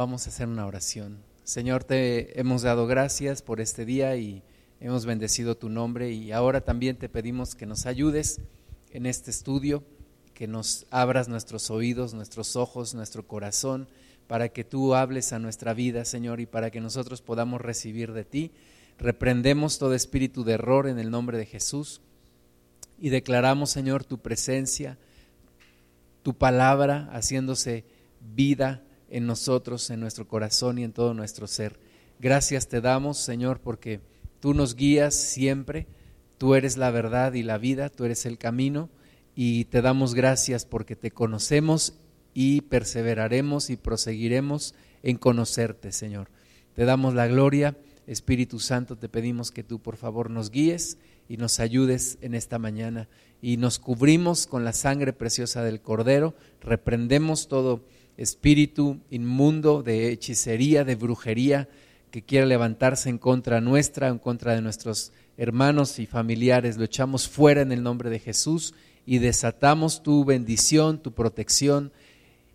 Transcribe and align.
Vamos 0.00 0.26
a 0.26 0.30
hacer 0.30 0.48
una 0.48 0.64
oración. 0.64 1.22
Señor, 1.44 1.84
te 1.84 2.40
hemos 2.40 2.62
dado 2.62 2.86
gracias 2.86 3.42
por 3.42 3.60
este 3.60 3.84
día 3.84 4.16
y 4.16 4.42
hemos 4.80 5.04
bendecido 5.04 5.58
tu 5.58 5.68
nombre 5.68 6.10
y 6.10 6.32
ahora 6.32 6.62
también 6.62 6.96
te 6.96 7.10
pedimos 7.10 7.54
que 7.54 7.66
nos 7.66 7.84
ayudes 7.84 8.40
en 8.92 9.04
este 9.04 9.30
estudio, 9.30 9.84
que 10.32 10.48
nos 10.48 10.86
abras 10.90 11.28
nuestros 11.28 11.70
oídos, 11.70 12.14
nuestros 12.14 12.56
ojos, 12.56 12.94
nuestro 12.94 13.28
corazón, 13.28 13.88
para 14.26 14.48
que 14.48 14.64
tú 14.64 14.94
hables 14.94 15.34
a 15.34 15.38
nuestra 15.38 15.74
vida, 15.74 16.06
Señor, 16.06 16.40
y 16.40 16.46
para 16.46 16.70
que 16.70 16.80
nosotros 16.80 17.20
podamos 17.20 17.60
recibir 17.60 18.14
de 18.14 18.24
ti. 18.24 18.52
Reprendemos 18.96 19.78
todo 19.78 19.92
espíritu 19.92 20.44
de 20.44 20.54
error 20.54 20.88
en 20.88 20.98
el 20.98 21.10
nombre 21.10 21.36
de 21.36 21.44
Jesús 21.44 22.00
y 22.98 23.10
declaramos, 23.10 23.68
Señor, 23.68 24.04
tu 24.04 24.16
presencia, 24.16 24.96
tu 26.22 26.32
palabra 26.32 27.10
haciéndose 27.12 27.84
vida 28.34 28.82
en 29.10 29.26
nosotros, 29.26 29.90
en 29.90 30.00
nuestro 30.00 30.26
corazón 30.26 30.78
y 30.78 30.84
en 30.84 30.92
todo 30.92 31.14
nuestro 31.14 31.46
ser. 31.46 31.78
Gracias 32.18 32.68
te 32.68 32.80
damos, 32.80 33.18
Señor, 33.18 33.60
porque 33.60 34.00
tú 34.40 34.54
nos 34.54 34.76
guías 34.76 35.14
siempre, 35.14 35.86
tú 36.38 36.54
eres 36.54 36.76
la 36.76 36.90
verdad 36.90 37.34
y 37.34 37.42
la 37.42 37.58
vida, 37.58 37.88
tú 37.88 38.04
eres 38.04 38.24
el 38.26 38.38
camino 38.38 38.88
y 39.34 39.64
te 39.66 39.82
damos 39.82 40.14
gracias 40.14 40.64
porque 40.64 40.96
te 40.96 41.10
conocemos 41.10 41.94
y 42.34 42.62
perseveraremos 42.62 43.70
y 43.70 43.76
proseguiremos 43.76 44.74
en 45.02 45.16
conocerte, 45.16 45.92
Señor. 45.92 46.28
Te 46.74 46.84
damos 46.84 47.14
la 47.14 47.26
gloria, 47.26 47.76
Espíritu 48.06 48.58
Santo, 48.58 48.96
te 48.96 49.08
pedimos 49.08 49.50
que 49.50 49.62
tú 49.62 49.80
por 49.80 49.96
favor 49.96 50.30
nos 50.30 50.50
guíes 50.50 50.98
y 51.28 51.36
nos 51.36 51.60
ayudes 51.60 52.18
en 52.22 52.34
esta 52.34 52.58
mañana 52.58 53.08
y 53.42 53.56
nos 53.56 53.78
cubrimos 53.78 54.46
con 54.46 54.64
la 54.64 54.72
sangre 54.72 55.12
preciosa 55.12 55.62
del 55.64 55.80
Cordero, 55.80 56.34
reprendemos 56.60 57.48
todo 57.48 57.82
espíritu 58.16 59.00
inmundo 59.10 59.82
de 59.82 60.12
hechicería, 60.12 60.84
de 60.84 60.94
brujería, 60.94 61.68
que 62.10 62.22
quiera 62.22 62.44
levantarse 62.44 63.08
en 63.08 63.18
contra 63.18 63.60
nuestra, 63.60 64.08
en 64.08 64.18
contra 64.18 64.54
de 64.54 64.62
nuestros 64.62 65.12
hermanos 65.36 65.98
y 65.98 66.06
familiares, 66.06 66.76
lo 66.76 66.84
echamos 66.84 67.28
fuera 67.28 67.62
en 67.62 67.72
el 67.72 67.82
nombre 67.82 68.10
de 68.10 68.18
Jesús 68.18 68.74
y 69.06 69.18
desatamos 69.18 70.02
tu 70.02 70.24
bendición, 70.24 70.98
tu 70.98 71.12
protección 71.12 71.92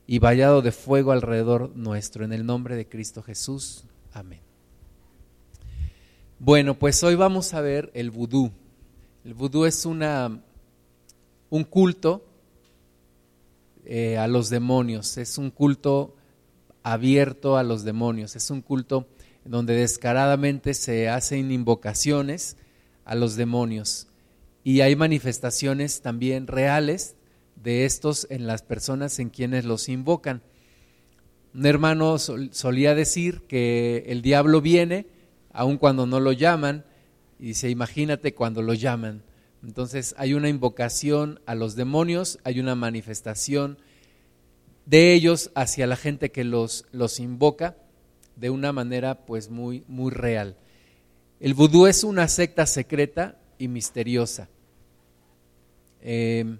y 0.05 0.19
vallado 0.19 0.61
de 0.61 0.71
fuego 0.71 1.11
alrededor 1.11 1.75
nuestro, 1.75 2.23
en 2.23 2.31
el 2.31 2.45
nombre 2.45 2.75
de 2.75 2.87
Cristo 2.87 3.23
Jesús. 3.23 3.85
Amén. 4.13 4.39
Bueno, 6.37 6.77
pues 6.77 7.01
hoy 7.03 7.15
vamos 7.15 7.53
a 7.53 7.61
ver 7.61 7.91
el 7.95 8.11
vudú. 8.11 8.51
El 9.23 9.33
vudú 9.33 9.65
es 9.65 9.85
una, 9.85 10.41
un 11.55 11.63
culto 11.63 12.25
eh, 13.85 14.17
a 14.17 14.27
los 14.27 14.49
demonios, 14.49 15.17
es 15.17 15.37
un 15.37 15.51
culto 15.51 16.15
abierto 16.83 17.57
a 17.57 17.63
los 17.63 17.85
demonios, 17.85 18.35
es 18.35 18.49
un 18.49 18.61
culto 18.61 19.07
donde 19.45 19.73
descaradamente 19.75 20.73
se 20.73 21.07
hacen 21.07 21.51
invocaciones 21.51 22.57
a 23.05 23.15
los 23.15 23.37
demonios 23.37 24.07
y 24.65 24.81
hay 24.81 24.97
manifestaciones 24.97 26.01
también 26.01 26.47
reales 26.47 27.15
de 27.55 27.85
estos 27.85 28.27
en 28.29 28.47
las 28.47 28.61
personas 28.61 29.19
en 29.19 29.29
quienes 29.29 29.63
los 29.63 29.87
invocan. 29.87 30.41
Un 31.53 31.65
hermano 31.65 32.17
solía 32.17 32.95
decir 32.95 33.43
que 33.47 34.03
el 34.07 34.21
diablo 34.21 34.59
viene 34.59 35.07
aun 35.53 35.77
cuando 35.77 36.05
no 36.05 36.19
lo 36.19 36.33
llaman 36.33 36.83
y 37.39 37.47
dice, 37.47 37.69
imagínate 37.69 38.33
cuando 38.33 38.61
lo 38.61 38.73
llaman. 38.73 39.23
Entonces 39.65 40.13
hay 40.19 40.35
una 40.35 40.47
invocación 40.47 41.39
a 41.47 41.55
los 41.55 41.75
demonios, 41.75 42.37
hay 42.43 42.59
una 42.59 42.75
manifestación 42.75 43.79
de 44.85 45.13
ellos 45.13 45.49
hacia 45.55 45.87
la 45.87 45.95
gente 45.95 46.31
que 46.31 46.43
los, 46.43 46.85
los 46.91 47.19
invoca 47.19 47.75
de 48.35 48.51
una 48.51 48.71
manera 48.71 49.25
pues 49.25 49.49
muy, 49.49 49.83
muy 49.87 50.11
real. 50.11 50.55
El 51.39 51.55
vudú 51.55 51.87
es 51.87 52.03
una 52.03 52.27
secta 52.27 52.67
secreta 52.67 53.39
y 53.57 53.67
misteriosa. 53.67 54.49
Em, 55.99 56.59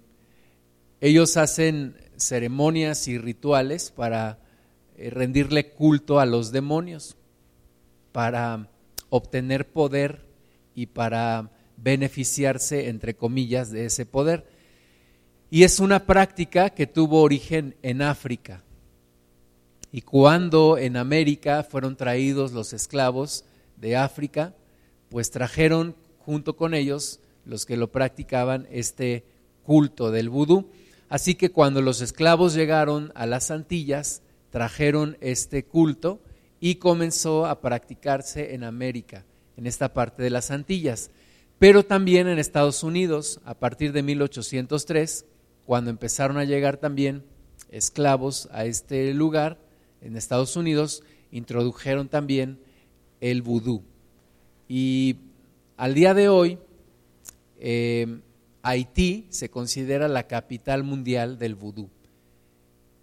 ellos 1.00 1.38
hacen 1.38 1.96
ceremonias 2.18 3.08
y 3.08 3.20
rituales 3.20 3.92
para 3.92 4.40
eh, 4.98 5.12
rendirle 5.12 5.74
culto 5.74 6.20
a 6.20 6.26
los 6.26 6.52
demonios, 6.52 7.18
para 8.12 8.72
obtener 9.10 9.70
poder 9.70 10.26
y 10.74 10.88
para 10.88 11.52
beneficiarse, 11.78 12.90
entre 12.90 13.16
comillas, 13.16 13.72
de 13.72 13.86
ese 13.86 14.06
poder. 14.06 14.48
Y 15.50 15.64
es 15.64 15.80
una 15.80 16.06
práctica 16.06 16.72
que 16.72 16.88
tuvo 16.88 17.22
origen 17.22 17.76
en 17.82 18.02
África. 18.02 18.64
Y 19.92 20.02
cuando 20.02 20.78
en 20.78 20.98
América 20.98 21.64
fueron 21.64 21.96
traídos 21.96 22.52
los 22.52 22.74
esclavos 22.74 23.46
de 23.78 23.96
África, 23.96 24.54
pues 25.10 25.32
trajeron 25.32 25.96
junto 26.18 26.58
con 26.58 26.74
ellos 26.74 27.20
los 27.46 27.66
que 27.66 27.78
lo 27.78 27.92
practicaban 27.92 28.68
este 28.72 29.24
culto 29.64 30.12
del 30.12 30.30
vudú. 30.30 30.70
Así 31.08 31.36
que 31.36 31.52
cuando 31.52 31.82
los 31.82 32.02
esclavos 32.02 32.54
llegaron 32.54 33.12
a 33.16 33.26
las 33.26 33.52
Antillas, 33.52 34.22
trajeron 34.50 35.18
este 35.22 35.64
culto 35.64 36.20
y 36.60 36.76
comenzó 36.76 37.46
a 37.46 37.62
practicarse 37.62 38.56
en 38.56 38.64
América, 38.64 39.24
en 39.56 39.68
esta 39.68 39.94
parte 39.94 40.24
de 40.24 40.32
las 40.32 40.52
Antillas 40.52 41.12
pero 41.60 41.84
también 41.84 42.28
en 42.28 42.40
Estados 42.40 42.84
Unidos, 42.84 43.40
a 43.46 43.54
partir 43.56 43.92
de 43.94 44.04
1803, 44.04 45.26
cuando 45.66 45.90
empezaron 45.90 46.38
a 46.38 46.44
llegar 46.44 46.78
también 46.78 47.24
esclavos 47.72 48.48
a 48.52 48.66
este 48.66 49.14
lugar, 49.14 49.58
en 50.02 50.18
Estados 50.18 50.56
Unidos, 50.56 51.04
introdujeron 51.32 52.10
también 52.10 52.60
el 53.22 53.42
vudú. 53.42 53.84
Y 54.68 55.18
al 55.78 55.94
día 55.94 56.14
de 56.14 56.30
hoy, 56.30 56.60
eh, 57.60 58.20
Haití 58.62 59.28
se 59.30 59.50
considera 59.50 60.08
la 60.08 60.28
capital 60.28 60.84
mundial 60.84 61.38
del 61.38 61.56
vudú. 61.56 61.90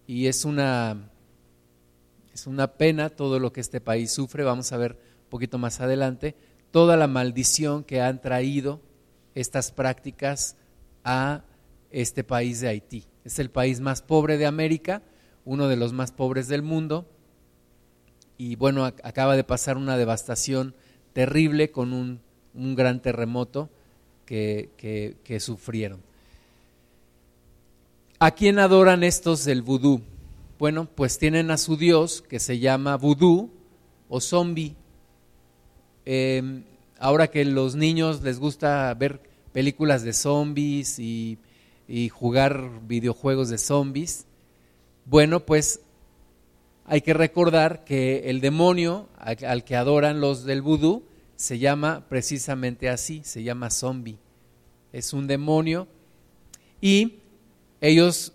Y 0.07 0.27
es 0.27 0.45
una, 0.45 1.11
es 2.33 2.47
una 2.47 2.67
pena 2.67 3.11
todo 3.11 3.39
lo 3.39 3.53
que 3.53 3.61
este 3.61 3.81
país 3.81 4.11
sufre, 4.11 4.45
vamos 4.45 4.73
a 4.73 4.77
ver 4.77 4.93
un 4.93 5.31
poquito 5.31 5.59
más 5.59 5.81
adelante, 5.81 6.35
toda 6.73 6.97
la 6.97 7.07
maldición 7.07 7.85
que 7.85 8.01
han 8.01 8.21
traído 8.21 8.81
estas 9.37 9.71
prácticas 9.71 10.57
a 11.05 11.45
este 11.91 12.25
país 12.25 12.61
de 12.61 12.69
Haití. 12.69 13.05
Es 13.25 13.39
el 13.39 13.51
país 13.51 13.79
más 13.79 14.03
pobre 14.03 14.39
de 14.39 14.47
América, 14.47 15.03
uno 15.45 15.69
de 15.69 15.77
los 15.77 15.93
más 15.93 16.11
pobres 16.11 16.49
del 16.49 16.63
mundo, 16.63 17.07
y 18.39 18.57
bueno, 18.57 18.85
acaba 18.85 19.37
de 19.37 19.45
pasar 19.45 19.77
una 19.77 19.97
devastación 19.97 20.75
terrible 21.13 21.71
con 21.71 21.93
un, 21.93 22.21
gran 22.75 23.01
terremoto 23.01 23.71
que, 24.27 24.71
que, 25.23 25.41
sufrieron. 25.41 26.01
¿A 28.19 28.33
quién 28.33 28.59
adoran 28.59 29.05
estos 29.05 29.45
del 29.45 29.63
vudú? 29.63 30.01
Bueno, 30.59 30.87
pues 30.93 31.19
tienen 31.19 31.51
a 31.51 31.59
su 31.59 31.77
dios 31.77 32.23
que 32.23 32.41
se 32.41 32.59
llama 32.59 32.97
vudú 32.97 33.51
o 34.09 34.21
zombie 34.21 34.75
Em, 36.05 36.65
ahora 36.99 37.29
que 37.29 37.45
los 37.45 37.75
niños 37.75 38.23
les 38.23 38.39
gusta 38.39 38.93
ver 38.95 39.21
películas 39.53 40.03
de 40.03 40.13
zombies 40.13 40.99
y, 40.99 41.39
jugar 42.11 42.81
videojuegos 42.87 43.51
de 43.51 43.59
zombies, 43.59 44.25
bueno, 45.05 45.41
pues 45.41 45.81
hay 46.87 47.03
que 47.03 47.13
recordar 47.13 47.85
que 47.85 48.31
el 48.31 48.41
demonio 48.41 49.09
al, 49.19 49.65
que 49.65 49.77
adoran 49.77 50.21
los 50.21 50.45
del 50.45 50.63
vudú 50.63 51.03
se 51.37 51.59
llama 51.59 52.07
precisamente 52.09 52.89
así, 52.89 53.21
se 53.25 53.43
llama 53.43 53.69
zombie. 53.69 54.19
Es 54.93 55.13
un 55.13 55.27
demonio 55.27 55.87
y 56.81 57.19
ellos 57.81 58.33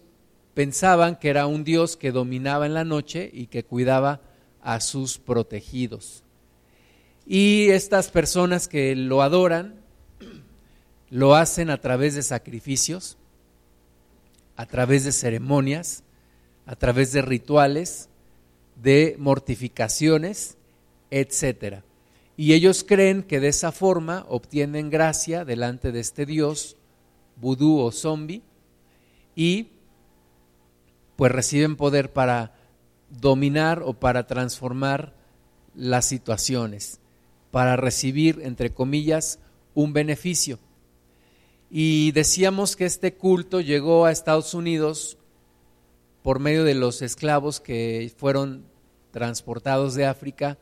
pensaban 0.54 1.16
que 1.16 1.30
era 1.30 1.48
un 1.48 1.64
dios 1.64 1.98
que 1.98 2.12
dominaba 2.12 2.66
en 2.66 2.74
la 2.74 2.84
noche 2.84 3.30
y 3.34 3.48
que 3.48 3.64
cuidaba 3.64 4.22
a 4.62 4.82
sus 4.82 5.18
protegidos. 5.18 6.24
Y 7.30 7.72
estas 7.72 8.10
personas 8.10 8.70
que 8.70 8.96
lo 8.96 9.22
adoran, 9.22 9.82
lo 11.10 11.36
hacen 11.36 11.70
a 11.70 11.82
través 11.82 12.16
de 12.16 12.24
sacrificios, 12.24 13.18
a 14.56 14.66
través 14.66 15.04
de 15.04 15.12
ceremonias, 15.12 16.04
a 16.66 16.78
través 16.78 17.12
de 17.12 17.22
rituales, 17.22 18.08
de 18.82 19.18
mortificaciones, 19.20 20.56
etcétera. 21.12 21.84
Y 22.38 22.54
ellos 22.54 22.86
creen 22.88 23.24
que 23.24 23.42
de 23.42 23.50
esa 23.50 23.74
forma 23.74 24.26
obtienen 24.30 24.90
gracia 24.90 25.44
delante 25.44 25.92
de 25.92 26.00
este 26.00 26.26
Dios, 26.26 26.78
vudú 27.36 27.80
o 27.80 27.92
zombie, 27.92 28.42
y 29.36 29.72
pues 31.18 31.34
reciben 31.34 31.76
poder 31.76 32.14
para 32.14 32.56
dominar 33.10 33.82
o 33.84 33.94
para 33.94 34.28
transformar 34.28 35.14
las 35.76 36.06
situaciones 36.06 37.02
para 37.52 37.76
recibir, 37.76 38.42
entre 38.44 38.74
comillas, 38.74 39.40
un 39.74 39.94
beneficio. 39.94 40.60
Y 41.70 42.12
decíamos 42.12 42.76
que 42.76 42.86
este 42.86 43.14
culto 43.14 43.62
llegó 43.62 44.06
a 44.06 44.12
Estados 44.12 44.54
Unidos 44.54 45.18
por 46.24 46.40
medio 46.40 46.64
de 46.64 46.76
los 46.76 47.02
esclavos 47.02 47.60
que 47.60 48.12
fueron 48.18 48.66
transportados 49.12 49.96
de 49.96 50.06
África 50.06 50.58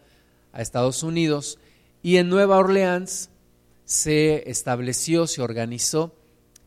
a 0.52 0.62
Estados 0.62 1.04
Unidos 1.04 1.60
y 2.02 2.18
en 2.18 2.30
Nueva 2.30 2.58
Orleans 2.58 3.30
se 3.84 4.50
estableció, 4.50 5.28
se 5.28 5.42
organizó 5.42 6.16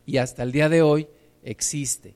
y 0.04 0.18
hasta 0.18 0.42
el 0.42 0.52
día 0.52 0.68
de 0.68 0.82
hoy 0.82 1.08
existe. 1.42 2.14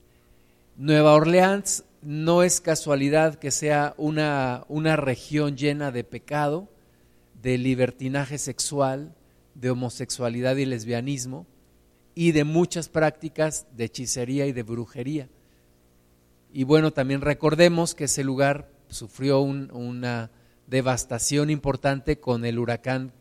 Nueva 0.76 1.14
Orleans 1.14 1.84
no 2.02 2.42
es 2.42 2.60
casualidad 2.60 3.36
que 3.36 3.50
sea 3.50 3.94
una, 3.96 4.64
una 4.68 4.96
región 4.96 5.56
llena 5.56 5.92
de 5.92 6.04
pecado, 6.04 6.68
de 7.42 7.58
libertinaje 7.58 8.38
sexual, 8.38 9.14
de 9.54 9.70
homosexualidad 9.70 10.56
y 10.56 10.64
lesbianismo 10.64 11.46
y 12.14 12.32
de 12.32 12.44
muchas 12.44 12.88
prácticas 12.88 13.66
de 13.76 13.84
hechicería 13.84 14.46
y 14.46 14.52
de 14.52 14.62
brujería. 14.62 15.28
Y 16.52 16.64
bueno, 16.64 16.92
también 16.92 17.20
recordemos 17.20 17.94
que 17.94 18.04
ese 18.04 18.24
lugar 18.24 18.70
sufrió 18.88 19.40
una 19.40 20.30
devastación 20.66 21.50
importante 21.50 22.20
con 22.20 22.44
el 22.44 22.58
huracán 22.58 23.12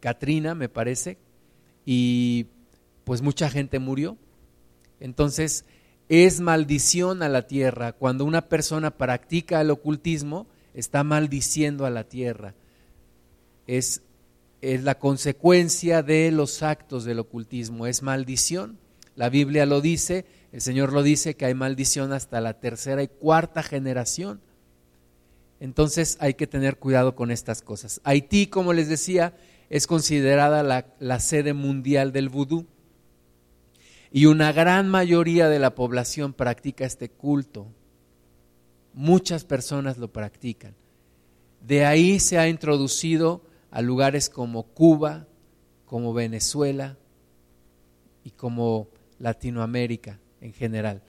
Katrina, 0.00 0.54
me 0.54 0.68
parece, 0.68 1.18
y 1.84 2.46
pues 3.04 3.22
mucha 3.22 3.50
gente 3.50 3.78
murió. 3.78 4.16
Entonces, 5.00 5.64
es 6.08 6.40
maldición 6.40 7.22
a 7.22 7.28
la 7.28 7.46
tierra. 7.46 7.92
Cuando 7.92 8.24
una 8.24 8.48
persona 8.48 8.92
practica 8.92 9.60
el 9.60 9.70
ocultismo, 9.70 10.46
está 10.74 11.02
maldiciendo 11.02 11.86
a 11.86 11.90
la 11.90 12.04
tierra. 12.04 12.54
Es, 13.66 14.02
es 14.60 14.82
la 14.82 14.98
consecuencia 14.98 16.02
de 16.02 16.30
los 16.30 16.62
actos 16.62 17.04
del 17.04 17.18
ocultismo, 17.18 17.86
es 17.86 18.02
maldición. 18.02 18.78
La 19.14 19.28
Biblia 19.28 19.66
lo 19.66 19.80
dice, 19.80 20.26
el 20.52 20.60
Señor 20.60 20.92
lo 20.92 21.02
dice, 21.02 21.36
que 21.36 21.46
hay 21.46 21.54
maldición 21.54 22.12
hasta 22.12 22.40
la 22.40 22.60
tercera 22.60 23.02
y 23.02 23.08
cuarta 23.08 23.62
generación. 23.62 24.40
Entonces 25.58 26.18
hay 26.20 26.34
que 26.34 26.46
tener 26.46 26.76
cuidado 26.76 27.14
con 27.14 27.30
estas 27.30 27.62
cosas. 27.62 28.00
Haití, 28.04 28.46
como 28.46 28.72
les 28.72 28.88
decía, 28.88 29.34
es 29.70 29.86
considerada 29.86 30.62
la, 30.62 30.94
la 30.98 31.18
sede 31.18 31.54
mundial 31.54 32.12
del 32.12 32.28
vudú 32.28 32.66
y 34.10 34.26
una 34.26 34.52
gran 34.52 34.88
mayoría 34.88 35.48
de 35.48 35.58
la 35.58 35.74
población 35.74 36.32
practica 36.32 36.84
este 36.84 37.10
culto. 37.10 37.66
Muchas 38.94 39.44
personas 39.44 39.98
lo 39.98 40.12
practican. 40.12 40.74
De 41.60 41.84
ahí 41.84 42.20
se 42.20 42.38
ha 42.38 42.48
introducido 42.48 43.42
a 43.76 43.82
lugares 43.82 44.30
como 44.30 44.62
Cuba, 44.62 45.26
como 45.84 46.14
Venezuela 46.14 46.96
y 48.24 48.30
como 48.30 48.88
Latinoamérica 49.18 50.18
en 50.40 50.54
general. 50.54 51.02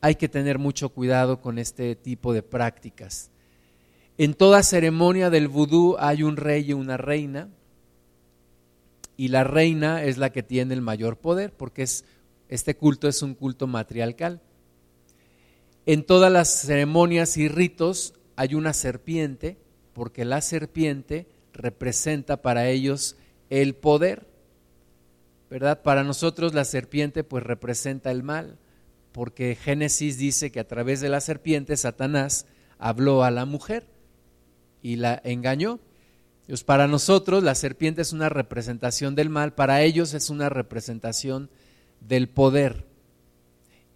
Hay 0.00 0.16
que 0.16 0.28
tener 0.28 0.58
mucho 0.58 0.88
cuidado 0.88 1.40
con 1.40 1.60
este 1.60 1.94
tipo 1.94 2.32
de 2.32 2.42
prácticas. 2.42 3.30
En 4.16 4.34
toda 4.34 4.64
ceremonia 4.64 5.30
del 5.30 5.46
vudú 5.46 5.94
hay 6.00 6.24
un 6.24 6.36
rey 6.36 6.70
y 6.70 6.72
una 6.72 6.96
reina, 6.96 7.48
y 9.16 9.28
la 9.28 9.44
reina 9.44 10.02
es 10.02 10.18
la 10.18 10.32
que 10.32 10.42
tiene 10.42 10.74
el 10.74 10.80
mayor 10.80 11.18
poder, 11.18 11.52
porque 11.52 11.84
es, 11.84 12.04
este 12.48 12.76
culto 12.76 13.06
es 13.06 13.22
un 13.22 13.34
culto 13.34 13.68
matriarcal. 13.68 14.40
En 15.86 16.02
todas 16.02 16.32
las 16.32 16.48
ceremonias 16.48 17.36
y 17.36 17.46
ritos 17.46 18.14
hay 18.34 18.56
una 18.56 18.72
serpiente, 18.72 19.56
porque 19.98 20.24
la 20.24 20.40
serpiente 20.42 21.26
representa 21.52 22.40
para 22.40 22.68
ellos 22.68 23.16
el 23.50 23.74
poder. 23.74 24.28
¿Verdad? 25.50 25.82
Para 25.82 26.04
nosotros 26.04 26.54
la 26.54 26.64
serpiente 26.64 27.24
pues 27.24 27.42
representa 27.42 28.12
el 28.12 28.22
mal, 28.22 28.58
porque 29.10 29.56
Génesis 29.56 30.16
dice 30.16 30.52
que 30.52 30.60
a 30.60 30.68
través 30.68 31.00
de 31.00 31.08
la 31.08 31.20
serpiente 31.20 31.76
Satanás 31.76 32.46
habló 32.78 33.24
a 33.24 33.32
la 33.32 33.44
mujer 33.44 33.88
y 34.82 34.94
la 34.94 35.20
engañó. 35.24 35.80
Pues 36.46 36.62
para 36.62 36.86
nosotros 36.86 37.42
la 37.42 37.56
serpiente 37.56 38.02
es 38.02 38.12
una 38.12 38.28
representación 38.28 39.16
del 39.16 39.30
mal, 39.30 39.52
para 39.54 39.82
ellos 39.82 40.14
es 40.14 40.30
una 40.30 40.48
representación 40.48 41.50
del 42.00 42.28
poder, 42.28 42.86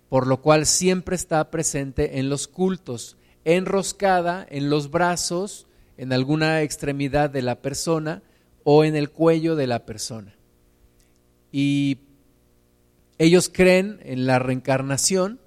por 0.08 0.26
lo 0.26 0.42
cual 0.42 0.66
siempre 0.66 1.14
está 1.14 1.48
presente 1.52 2.18
en 2.18 2.28
los 2.28 2.48
cultos, 2.48 3.18
enroscada 3.44 4.44
en 4.50 4.68
los 4.68 4.90
brazos, 4.90 5.68
en 5.96 6.12
alguna 6.12 6.62
extremidad 6.62 7.30
de 7.30 7.42
la 7.42 7.60
persona 7.60 8.22
o 8.64 8.84
en 8.84 8.96
el 8.96 9.10
cuello 9.10 9.56
de 9.56 9.66
la 9.66 9.84
persona. 9.84 10.34
Y 11.50 11.98
ellos 13.18 13.50
creen 13.52 14.00
en 14.02 14.26
la 14.26 14.38
reencarnación, 14.38 15.38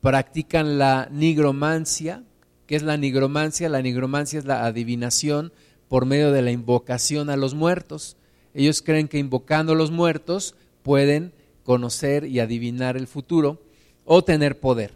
practican 0.00 0.78
la 0.78 1.08
nigromancia. 1.10 2.24
¿Qué 2.66 2.76
es 2.76 2.82
la 2.82 2.96
nigromancia? 2.96 3.68
La 3.68 3.82
nigromancia 3.82 4.38
es 4.38 4.44
la 4.44 4.64
adivinación 4.64 5.52
por 5.88 6.06
medio 6.06 6.32
de 6.32 6.42
la 6.42 6.52
invocación 6.52 7.30
a 7.30 7.36
los 7.36 7.54
muertos. 7.54 8.16
Ellos 8.54 8.82
creen 8.82 9.08
que 9.08 9.18
invocando 9.18 9.72
a 9.72 9.76
los 9.76 9.90
muertos 9.90 10.54
pueden 10.82 11.32
conocer 11.64 12.24
y 12.24 12.40
adivinar 12.40 12.96
el 12.96 13.06
futuro 13.06 13.62
o 14.04 14.24
tener 14.24 14.58
poder. 14.58 14.94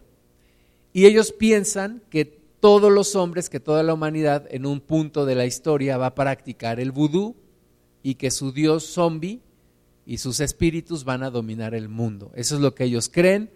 Y 0.92 1.06
ellos 1.06 1.32
piensan 1.32 2.02
que 2.10 2.43
todos 2.64 2.90
los 2.90 3.14
hombres, 3.14 3.50
que 3.50 3.60
toda 3.60 3.82
la 3.82 3.92
humanidad 3.92 4.46
en 4.48 4.64
un 4.64 4.80
punto 4.80 5.26
de 5.26 5.34
la 5.34 5.44
historia 5.44 5.98
va 5.98 6.06
a 6.06 6.14
practicar 6.14 6.80
el 6.80 6.92
vudú 6.92 7.36
y 8.02 8.14
que 8.14 8.30
su 8.30 8.52
dios 8.52 8.86
zombie 8.86 9.42
y 10.06 10.16
sus 10.16 10.40
espíritus 10.40 11.04
van 11.04 11.24
a 11.24 11.28
dominar 11.28 11.74
el 11.74 11.90
mundo. 11.90 12.32
Eso 12.34 12.54
es 12.54 12.62
lo 12.62 12.74
que 12.74 12.84
ellos 12.84 13.10
creen, 13.12 13.50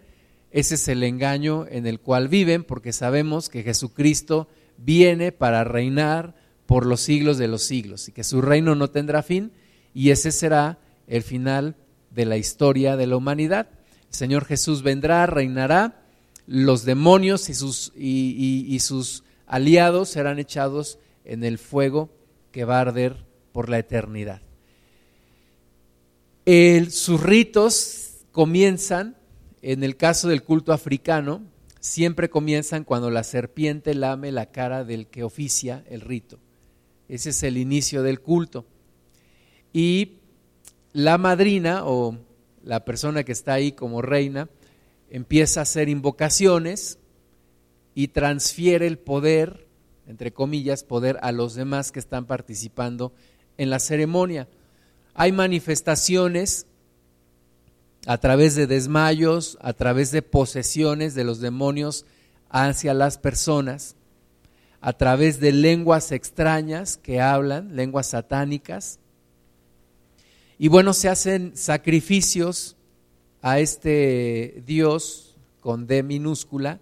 ese 0.51 0.75
es 0.75 0.89
el 0.89 1.03
engaño 1.03 1.65
en 1.71 1.87
el 1.87 2.01
cual 2.01 2.29
viven 2.29 2.65
porque 2.65 2.93
sabemos 2.93 3.49
que 3.49 3.63
Jesucristo 3.63 4.47
viene 4.77 5.33
para 5.33 5.65
reinar 5.65 6.35
por 6.67 6.85
los 6.85 7.01
siglos 7.01 7.39
de 7.39 7.49
los 7.49 7.63
siglos 7.63 8.09
y 8.09 8.13
que 8.13 8.25
su 8.25 8.43
reino 8.43 8.75
no 8.75 8.91
tendrá 8.91 9.23
fin 9.23 9.53
y 9.95 10.11
ese 10.11 10.33
será 10.33 10.81
el 11.07 11.23
final 11.23 11.77
de 12.11 12.27
la 12.27 12.37
historia 12.37 12.99
de 12.99 13.07
la 13.07 13.17
humanidad. 13.17 13.71
El 14.11 14.15
Señor 14.15 14.45
Jesús 14.45 14.83
vendrá, 14.83 15.25
reinará, 15.25 16.08
los 16.49 16.87
demonios 16.87 17.51
y 17.51 17.55
sus, 17.55 17.93
y, 17.95 18.79
sus 18.81 19.23
aliados 19.47 20.09
serán 20.09 20.39
echados 20.39 20.99
en 21.27 21.45
el 21.45 21.59
fuego 21.59 22.09
que 22.53 22.65
va 22.65 22.79
a 22.79 22.81
arder 22.81 23.27
por 23.53 23.69
la 23.69 23.79
eternidad. 23.79 24.41
sus 26.91 27.23
ritos 27.23 28.25
comienzan, 28.33 29.15
en 29.61 29.85
el 29.85 29.99
caso 29.99 30.29
del 30.29 30.43
culto 30.43 30.73
africano, 30.73 31.43
siempre 31.81 32.31
comienzan 32.31 32.83
cuando 32.83 33.11
la 33.11 33.25
serpiente 33.25 33.95
lame 33.95 34.33
la 34.33 34.47
cara 34.47 34.85
del 34.85 35.07
que 35.09 35.25
oficia 35.25 35.85
el 35.91 36.01
rito. 36.01 36.39
Ese 37.11 37.31
es 37.31 37.43
el 37.43 37.59
inicio 37.59 38.03
del 38.03 38.21
culto. 38.21 38.65
Y 39.75 40.21
la 40.95 41.19
madrina 41.19 41.83
o 41.85 42.17
la 42.65 42.87
persona 42.87 43.23
que 43.23 43.33
está 43.33 43.53
ahí 43.53 43.73
como 43.73 44.01
reina 44.01 44.49
empieza 45.11 45.61
a 45.61 45.63
hacer 45.63 45.89
invocaciones 45.89 46.99
y 47.95 48.09
transfiere 48.09 48.87
el 48.87 48.99
poder, 48.99 49.67
entre 50.07 50.33
comillas, 50.33 50.85
poder 50.85 51.19
a 51.23 51.33
los 51.33 51.55
demás 51.55 51.93
que 51.93 51.99
están 51.99 52.27
participando 52.27 53.13
en 53.57 53.71
la 53.71 53.79
ceremonia. 53.79 54.49
Hay 55.15 55.33
manifestaciones 55.33 56.67
a 58.07 58.19
través 58.19 58.55
de 58.55 58.67
desmayos, 58.67 59.59
a 59.61 59.73
través 59.73 60.11
de 60.13 60.23
posesiones 60.23 61.15
de 61.15 61.25
los 61.25 61.41
demonios 61.41 62.07
hacia 62.51 62.95
las 62.95 63.19
personas 63.19 63.97
a 64.81 64.93
través 64.93 65.41
de 65.41 65.53
lenguas 65.53 66.13
extrañas 66.13 66.97
que 66.97 67.21
hablan, 67.21 67.75
lenguas 67.75 68.09
satánicas. 68.09 69.01
Y 70.59 70.69
bueno, 70.69 70.93
se 70.93 71.09
hacen 71.09 71.57
sacrificios 71.57 72.77
a 73.43 73.61
este 73.61 74.63
Dios 74.67 75.37
con 75.61 75.87
D 75.87 76.03
minúscula 76.03 76.81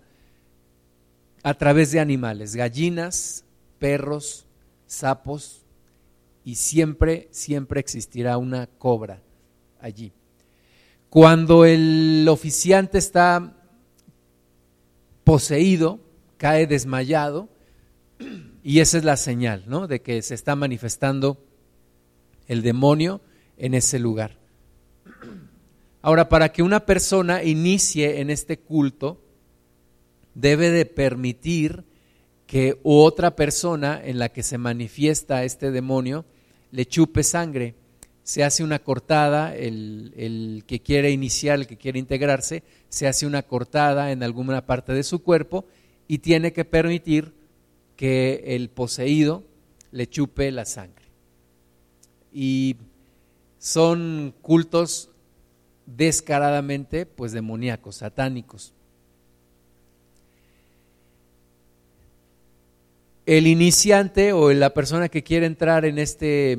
a 1.43 1.55
través 1.55 1.93
de 1.93 2.01
animales, 2.01 2.57
gallinas, 2.57 3.45
perros, 3.79 4.47
sapos, 4.87 5.63
y 6.45 6.57
siempre, 6.57 7.29
siempre 7.31 7.81
existirá 7.81 8.39
una 8.39 8.67
cobra 8.67 9.23
allí. 9.81 10.13
Cuando 11.09 11.65
el 11.65 12.27
oficiante 12.29 12.99
está 12.99 13.57
poseído, 15.25 16.01
cae 16.37 16.67
desmayado, 16.67 17.49
y 18.63 18.81
esa 18.81 18.99
es 18.99 19.05
la 19.05 19.17
señal, 19.17 19.65
¿no? 19.67 19.87
De 19.87 20.03
que 20.03 20.23
se 20.23 20.35
está 20.35 20.57
manifestando 20.57 21.45
el 22.47 22.63
demonio 22.63 23.21
en 23.57 23.75
ese 23.75 23.99
lugar. 23.99 24.39
Ahora, 26.07 26.29
para 26.29 26.53
que 26.53 26.63
una 26.63 26.87
persona 26.87 27.43
inicie 27.43 28.21
en 28.21 28.31
este 28.31 28.61
culto, 28.61 29.21
debe 30.37 30.71
de 30.71 30.87
permitir 30.87 31.83
que 32.47 32.79
otra 32.85 33.35
persona 33.35 34.01
en 34.05 34.21
la 34.21 34.29
que 34.29 34.45
se 34.45 34.57
manifiesta 34.57 35.43
este 35.43 35.73
demonio 35.73 36.25
le 36.71 36.87
chupe 36.87 37.25
sangre. 37.25 37.75
Se 38.23 38.45
hace 38.45 38.63
una 38.63 38.79
cortada, 38.79 39.53
el, 39.57 40.13
el, 40.17 40.63
que 40.65 40.79
quiere 40.79 41.11
iniciar, 41.11 41.59
el 41.59 41.67
que 41.67 41.77
quiere 41.77 41.99
integrarse, 41.99 42.63
se 42.89 43.09
hace 43.09 43.27
una 43.27 43.43
cortada 43.43 44.13
en 44.13 44.23
alguna 44.23 44.65
parte 44.65 44.93
de 44.93 45.03
su 45.03 45.25
cuerpo 45.25 45.65
y 46.07 46.19
tiene 46.19 46.53
que 46.53 46.65
permitir 46.65 47.35
que 47.97 48.45
el 48.55 48.71
poseído 48.71 49.43
le 49.91 50.07
chupe 50.07 50.53
la 50.53 50.67
sangre. 50.67 51.07
Y 52.33 52.77
son 53.59 54.33
cultos 54.41 55.11
descaradamente 55.87 57.07
pues 57.07 57.33
demoníacos, 57.33 57.97
satánicos. 57.97 58.75
El 63.25 63.47
iniciante 63.47 64.33
o 64.33 64.52
la 64.52 64.75
persona 64.75 65.09
que 65.09 65.25
quiere 65.25 65.47
entrar 65.47 65.85
en 65.85 65.99
este, 65.99 66.52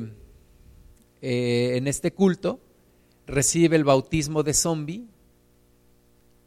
eh, 1.22 1.72
en 1.76 1.86
este 1.86 2.12
culto 2.12 2.60
recibe 3.26 3.76
el 3.76 3.84
bautismo 3.84 4.42
de 4.42 4.54
zombie 4.54 5.06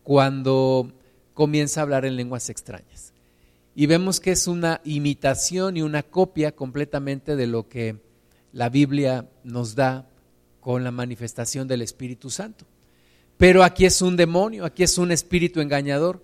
cuando 0.03 0.91
comienza 1.33 1.79
a 1.79 1.83
hablar 1.83 2.05
en 2.05 2.15
lenguas 2.15 2.49
extrañas. 2.49 3.13
Y 3.73 3.85
vemos 3.85 4.19
que 4.19 4.31
es 4.31 4.47
una 4.47 4.81
imitación 4.83 5.77
y 5.77 5.81
una 5.81 6.03
copia 6.03 6.51
completamente 6.51 7.35
de 7.35 7.47
lo 7.47 7.69
que 7.69 7.97
la 8.51 8.69
Biblia 8.69 9.29
nos 9.43 9.75
da 9.75 10.10
con 10.61 10.83
la 10.83 10.91
manifestación 10.91 11.67
del 11.67 11.81
Espíritu 11.81 12.29
Santo. 12.29 12.65
Pero 13.37 13.63
aquí 13.63 13.85
es 13.85 14.01
un 14.01 14.15
demonio, 14.15 14.63
aquí 14.63 14.83
es 14.83 14.97
un 14.97 15.11
espíritu 15.11 15.59
engañador. 15.59 16.23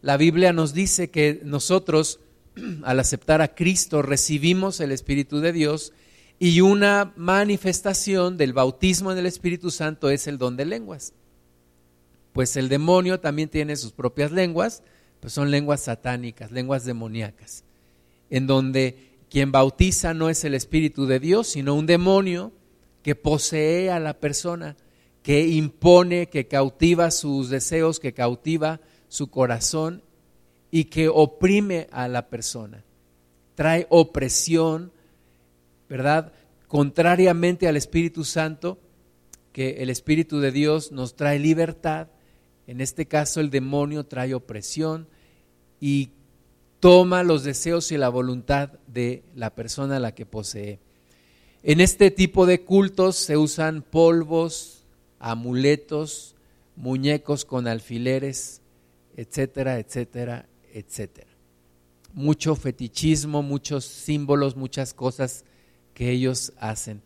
La 0.00 0.16
Biblia 0.16 0.52
nos 0.52 0.72
dice 0.72 1.10
que 1.10 1.40
nosotros, 1.44 2.20
al 2.84 3.00
aceptar 3.00 3.42
a 3.42 3.54
Cristo, 3.54 4.00
recibimos 4.00 4.80
el 4.80 4.92
Espíritu 4.92 5.40
de 5.40 5.52
Dios 5.52 5.92
y 6.38 6.60
una 6.60 7.12
manifestación 7.16 8.36
del 8.36 8.52
bautismo 8.52 9.12
en 9.12 9.18
el 9.18 9.26
Espíritu 9.26 9.70
Santo 9.70 10.08
es 10.08 10.26
el 10.26 10.38
don 10.38 10.56
de 10.56 10.64
lenguas. 10.64 11.12
Pues 12.32 12.56
el 12.56 12.68
demonio 12.68 13.20
también 13.20 13.48
tiene 13.48 13.76
sus 13.76 13.92
propias 13.92 14.32
lenguas, 14.32 14.82
pues 15.20 15.32
son 15.32 15.50
lenguas 15.50 15.82
satánicas, 15.82 16.50
lenguas 16.50 16.84
demoníacas, 16.84 17.64
en 18.30 18.46
donde 18.46 19.10
quien 19.28 19.52
bautiza 19.52 20.14
no 20.14 20.30
es 20.30 20.44
el 20.44 20.54
Espíritu 20.54 21.06
de 21.06 21.20
Dios, 21.20 21.48
sino 21.48 21.74
un 21.74 21.86
demonio 21.86 22.52
que 23.02 23.14
posee 23.14 23.90
a 23.90 23.98
la 23.98 24.18
persona, 24.20 24.76
que 25.22 25.46
impone, 25.46 26.28
que 26.28 26.48
cautiva 26.48 27.10
sus 27.10 27.48
deseos, 27.48 28.00
que 28.00 28.12
cautiva 28.12 28.80
su 29.08 29.28
corazón 29.28 30.02
y 30.70 30.84
que 30.84 31.08
oprime 31.08 31.88
a 31.92 32.08
la 32.08 32.28
persona. 32.28 32.84
Trae 33.54 33.86
opresión, 33.90 34.92
¿verdad? 35.88 36.32
Contrariamente 36.66 37.68
al 37.68 37.76
Espíritu 37.76 38.24
Santo, 38.24 38.78
que 39.52 39.82
el 39.82 39.90
Espíritu 39.90 40.40
de 40.40 40.50
Dios 40.50 40.92
nos 40.92 41.14
trae 41.14 41.38
libertad, 41.38 42.08
en 42.66 42.80
este 42.80 43.06
caso 43.06 43.40
el 43.40 43.50
demonio 43.50 44.04
trae 44.04 44.34
opresión 44.34 45.08
y 45.78 46.10
toma 46.80 47.22
los 47.22 47.44
deseos 47.44 47.92
y 47.92 47.98
la 47.98 48.08
voluntad 48.08 48.70
de 48.86 49.24
la 49.34 49.54
persona 49.54 49.96
a 49.96 50.00
la 50.00 50.14
que 50.14 50.26
posee. 50.26 50.80
En 51.64 51.80
este 51.80 52.10
tipo 52.10 52.44
de 52.44 52.62
cultos 52.62 53.14
se 53.14 53.36
usan 53.36 53.82
polvos, 53.82 54.84
amuletos, 55.20 56.34
muñecos 56.74 57.44
con 57.44 57.68
alfileres, 57.68 58.60
etcétera, 59.16 59.78
etcétera, 59.78 60.48
etcétera. 60.72 61.30
Mucho 62.14 62.56
fetichismo, 62.56 63.42
muchos 63.42 63.84
símbolos, 63.84 64.56
muchas 64.56 64.92
cosas 64.92 65.44
que 65.94 66.10
ellos 66.10 66.52
hacen. 66.58 67.00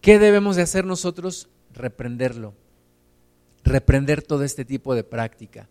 ¿Qué 0.00 0.20
debemos 0.20 0.54
de 0.54 0.62
hacer 0.62 0.84
nosotros? 0.84 1.48
Reprenderlo, 1.74 2.54
reprender 3.64 4.22
todo 4.22 4.44
este 4.44 4.64
tipo 4.64 4.94
de 4.94 5.02
práctica. 5.02 5.68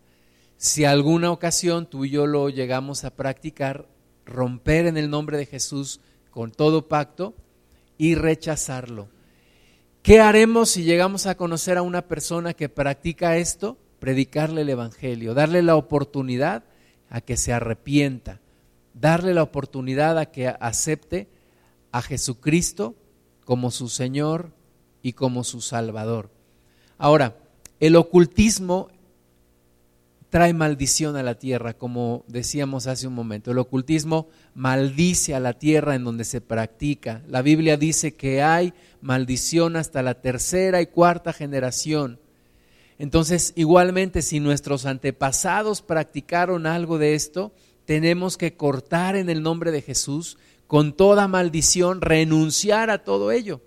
Si 0.58 0.84
alguna 0.84 1.30
ocasión 1.30 1.88
tú 1.88 2.04
y 2.04 2.10
yo 2.10 2.26
lo 2.26 2.50
llegamos 2.50 3.04
a 3.04 3.16
practicar, 3.16 3.88
romper 4.26 4.86
en 4.86 4.98
el 4.98 5.08
nombre 5.08 5.38
de 5.38 5.46
Jesús 5.46 6.00
con 6.30 6.52
todo 6.52 6.86
pacto 6.86 7.34
y 7.98 8.14
rechazarlo. 8.14 9.08
¿Qué 10.02 10.20
haremos 10.20 10.70
si 10.70 10.84
llegamos 10.84 11.26
a 11.26 11.36
conocer 11.36 11.78
a 11.78 11.82
una 11.82 12.02
persona 12.02 12.54
que 12.54 12.68
practica 12.68 13.36
esto? 13.36 13.76
Predicarle 13.98 14.62
el 14.62 14.68
Evangelio, 14.68 15.34
darle 15.34 15.62
la 15.62 15.76
oportunidad 15.76 16.64
a 17.10 17.20
que 17.20 17.36
se 17.36 17.52
arrepienta, 17.52 18.40
darle 18.94 19.34
la 19.34 19.42
oportunidad 19.42 20.18
a 20.18 20.26
que 20.26 20.48
acepte 20.48 21.28
a 21.92 22.02
Jesucristo 22.02 22.94
como 23.44 23.70
su 23.70 23.88
Señor 23.88 24.52
y 25.02 25.14
como 25.14 25.44
su 25.44 25.60
Salvador. 25.60 26.30
Ahora, 26.98 27.36
el 27.80 27.96
ocultismo 27.96 28.88
trae 30.30 30.52
maldición 30.52 31.16
a 31.16 31.22
la 31.22 31.38
tierra, 31.38 31.74
como 31.74 32.24
decíamos 32.26 32.86
hace 32.86 33.06
un 33.06 33.14
momento. 33.14 33.50
El 33.50 33.58
ocultismo 33.58 34.28
maldice 34.54 35.34
a 35.34 35.40
la 35.40 35.54
tierra 35.54 35.94
en 35.94 36.04
donde 36.04 36.24
se 36.24 36.40
practica. 36.40 37.22
La 37.28 37.42
Biblia 37.42 37.76
dice 37.76 38.14
que 38.14 38.42
hay 38.42 38.74
maldición 39.00 39.76
hasta 39.76 40.02
la 40.02 40.20
tercera 40.20 40.80
y 40.80 40.86
cuarta 40.86 41.32
generación. 41.32 42.18
Entonces, 42.98 43.52
igualmente, 43.56 44.22
si 44.22 44.40
nuestros 44.40 44.86
antepasados 44.86 45.82
practicaron 45.82 46.66
algo 46.66 46.98
de 46.98 47.14
esto, 47.14 47.52
tenemos 47.84 48.36
que 48.36 48.56
cortar 48.56 49.16
en 49.16 49.28
el 49.28 49.42
nombre 49.42 49.70
de 49.70 49.82
Jesús 49.82 50.38
con 50.66 50.92
toda 50.94 51.28
maldición, 51.28 52.00
renunciar 52.00 52.90
a 52.90 53.04
todo 53.04 53.30
ello. 53.30 53.60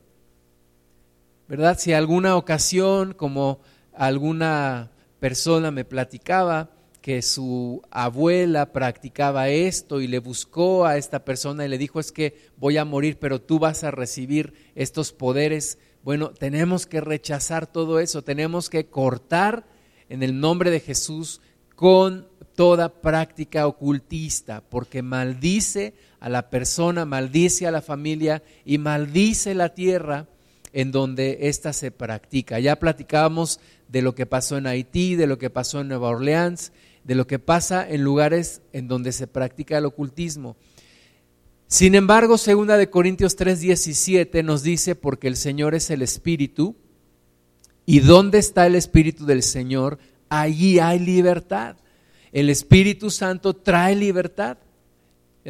¿Verdad? 1.48 1.80
Si 1.80 1.94
alguna 1.94 2.36
ocasión, 2.36 3.14
como 3.14 3.60
alguna 3.94 4.92
persona 5.20 5.72
me 5.72 5.86
platicaba 5.86 6.72
que 7.02 7.22
su 7.22 7.82
abuela 7.92 8.72
practicaba 8.74 9.50
esto 9.50 10.02
y 10.02 10.08
le 10.08 10.20
buscó 10.20 10.86
a 10.86 10.98
esta 10.98 11.24
persona 11.24 11.66
y 11.66 11.70
le 11.70 11.78
dijo 11.78 12.00
es 12.00 12.12
que 12.12 12.38
voy 12.58 12.78
a 12.78 12.86
morir, 12.86 13.18
pero 13.20 13.42
tú 13.42 13.60
vas 13.60 13.84
a 13.84 13.92
recibir 13.92 14.54
estos 14.76 15.14
poderes. 15.14 15.78
Bueno, 16.04 16.32
tenemos 16.32 16.86
que 16.86 17.02
rechazar 17.02 17.68
todo 17.68 18.00
eso, 18.00 18.22
tenemos 18.22 18.70
que 18.70 18.88
cortar 18.88 19.66
en 20.10 20.24
el 20.24 20.40
nombre 20.40 20.72
de 20.72 20.80
Jesús 20.80 21.42
con 21.76 22.28
toda 22.56 23.02
práctica 23.02 23.68
ocultista, 23.68 24.62
porque 24.70 25.02
maldice 25.02 25.94
a 26.20 26.28
la 26.28 26.50
persona, 26.50 27.06
maldice 27.06 27.68
a 27.68 27.72
la 27.72 27.82
familia 27.82 28.44
y 28.66 28.78
maldice 28.78 29.56
la 29.56 29.74
tierra 29.74 30.28
en 30.74 30.92
donde 30.92 31.38
ésta 31.42 31.74
se 31.74 31.92
practica. 31.92 32.60
Ya 32.60 32.78
platicábamos 32.78 33.60
de 33.88 34.02
lo 34.02 34.16
que 34.16 34.26
pasó 34.26 34.58
en 34.58 34.68
Haití, 34.68 35.16
de 35.16 35.28
lo 35.28 35.38
que 35.38 35.50
pasó 35.50 35.82
en 35.82 35.88
Nueva 35.88 36.10
Orleans, 36.10 36.72
de 37.04 37.16
lo 37.16 37.28
que 37.28 37.40
pasa 37.40 37.88
en 37.88 38.04
lugares 38.04 38.62
en 38.74 38.88
donde 38.88 39.12
se 39.12 39.28
practica 39.28 39.78
el 39.78 39.86
ocultismo. 39.86 40.58
Sin 41.68 41.96
embargo, 41.96 42.38
segunda 42.38 42.78
de 42.78 42.90
Corintios 42.90 43.36
3:17 43.38 44.44
nos 44.44 44.64
dice 44.64 44.96
porque 44.96 45.28
el 45.28 45.36
Señor 45.36 45.76
es 45.76 45.90
el 45.90 46.02
espíritu 46.02 46.76
y 47.86 48.02
donde 48.02 48.38
está 48.38 48.68
el 48.68 48.76
espíritu 48.76 49.26
del 49.26 49.42
Señor, 49.42 49.98
allí 50.30 50.80
hay 50.80 51.00
libertad. 51.00 51.78
El 52.32 52.52
Espíritu 52.52 53.10
Santo 53.10 53.56
trae 53.56 53.96
libertad. 53.96 54.60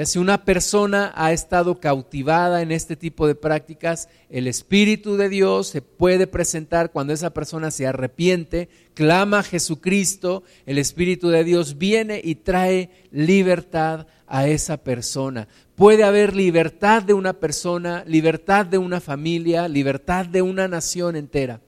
Si 0.05 0.17
una 0.17 0.45
persona 0.45 1.11
ha 1.13 1.33
estado 1.33 1.81
cautivada 1.81 2.61
en 2.61 2.71
este 2.71 2.95
tipo 2.95 3.27
de 3.27 3.35
prácticas, 3.35 4.07
el 4.29 4.47
Espíritu 4.47 5.17
de 5.17 5.27
Dios 5.27 5.67
se 5.67 5.81
puede 5.81 6.25
presentar 6.25 6.91
cuando 6.91 7.11
esa 7.11 7.33
persona 7.33 7.69
se 7.69 7.85
arrepiente, 7.85 8.69
clama 8.93 9.39
a 9.39 9.43
Jesucristo, 9.43 10.43
el 10.65 10.77
Espíritu 10.77 11.27
de 11.27 11.43
Dios 11.43 11.77
viene 11.77 12.21
y 12.23 12.35
trae 12.35 12.91
libertad 13.11 14.07
a 14.25 14.47
esa 14.47 14.77
persona. 14.77 15.49
Puede 15.75 16.05
haber 16.05 16.33
libertad 16.33 17.03
de 17.03 17.13
una 17.13 17.33
persona, 17.33 18.05
libertad 18.07 18.65
de 18.65 18.77
una 18.77 19.01
familia, 19.01 19.67
libertad 19.67 20.25
de 20.25 20.41
una 20.41 20.69
nación 20.69 21.17
entera, 21.17 21.59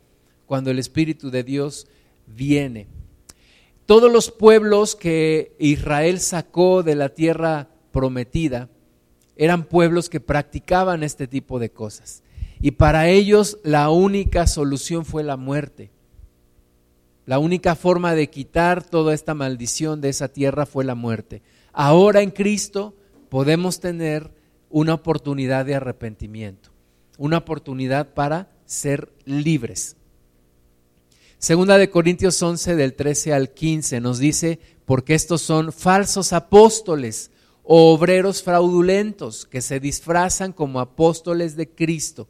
cuando 0.45 0.71
el 0.71 0.79
Espíritu 0.79 1.31
de 1.31 1.43
Dios 1.43 1.85
viene. 2.27 2.87
Todos 3.85 4.09
los 4.09 4.31
pueblos 4.31 4.95
que 4.95 5.53
Israel 5.59 6.21
sacó 6.21 6.81
de 6.81 6.95
la 6.95 7.09
tierra 7.09 7.67
prometida 7.91 8.69
eran 9.35 9.65
pueblos 9.65 10.09
que 10.09 10.19
practicaban 10.19 11.03
este 11.03 11.27
tipo 11.27 11.59
de 11.59 11.71
cosas. 11.71 12.23
Y 12.61 12.71
para 12.71 13.09
ellos 13.09 13.57
la 13.63 13.89
única 13.89 14.47
solución 14.47 15.05
fue 15.05 15.23
la 15.23 15.37
muerte. 15.37 15.91
La 17.25 17.39
única 17.39 17.75
forma 17.75 18.13
de 18.13 18.29
quitar 18.29 18.83
toda 18.83 19.13
esta 19.13 19.33
maldición 19.33 20.01
de 20.01 20.09
esa 20.09 20.27
tierra 20.27 20.65
fue 20.65 20.83
la 20.83 20.95
muerte. 20.95 21.41
Ahora 21.73 22.21
en 22.21 22.31
Cristo 22.31 22.95
podemos 23.29 23.79
tener 23.79 24.31
una 24.69 24.93
oportunidad 24.93 25.65
de 25.65 25.75
arrepentimiento, 25.75 26.69
una 27.17 27.37
oportunidad 27.37 28.13
para 28.13 28.51
ser 28.65 29.11
libres. 29.25 29.95
Segunda 31.37 31.77
de 31.77 31.89
Corintios 31.89 32.41
11 32.41 32.75
del 32.75 32.93
13 32.93 33.33
al 33.33 33.49
15 33.51 33.99
nos 34.01 34.19
dice, 34.19 34.59
porque 34.85 35.15
estos 35.15 35.41
son 35.41 35.71
falsos 35.73 36.33
apóstoles 36.33 37.31
o 37.63 37.93
obreros 37.93 38.43
fraudulentos 38.43 39.45
que 39.45 39.61
se 39.61 39.79
disfrazan 39.79 40.51
como 40.51 40.79
apóstoles 40.79 41.55
de 41.55 41.69
Cristo. 41.69 42.27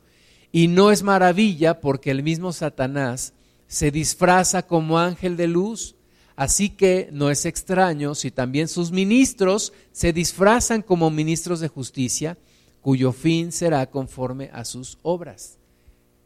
Y 0.51 0.67
no 0.67 0.91
es 0.91 1.03
maravilla 1.03 1.79
porque 1.79 2.11
el 2.11 2.23
mismo 2.23 2.51
Satanás 2.51 3.33
se 3.67 3.89
disfraza 3.89 4.67
como 4.67 4.99
ángel 4.99 5.37
de 5.37 5.47
luz. 5.47 5.95
Así 6.35 6.69
que 6.69 7.09
no 7.11 7.29
es 7.29 7.45
extraño 7.45 8.15
si 8.15 8.31
también 8.31 8.67
sus 8.67 8.91
ministros 8.91 9.73
se 9.91 10.11
disfrazan 10.11 10.81
como 10.81 11.09
ministros 11.09 11.59
de 11.59 11.67
justicia, 11.67 12.37
cuyo 12.81 13.11
fin 13.11 13.51
será 13.51 13.89
conforme 13.89 14.49
a 14.53 14.65
sus 14.65 14.97
obras. 15.03 15.57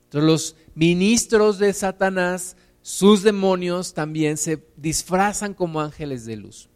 Entonces 0.05 0.27
los 0.27 0.55
ministros 0.73 1.59
de 1.59 1.73
Satanás, 1.73 2.55
sus 2.81 3.23
demonios 3.23 3.93
también 3.93 4.37
se 4.37 4.63
disfrazan 4.77 5.53
como 5.53 5.81
ángeles 5.81 6.25
de 6.25 6.37
luz. 6.37 6.69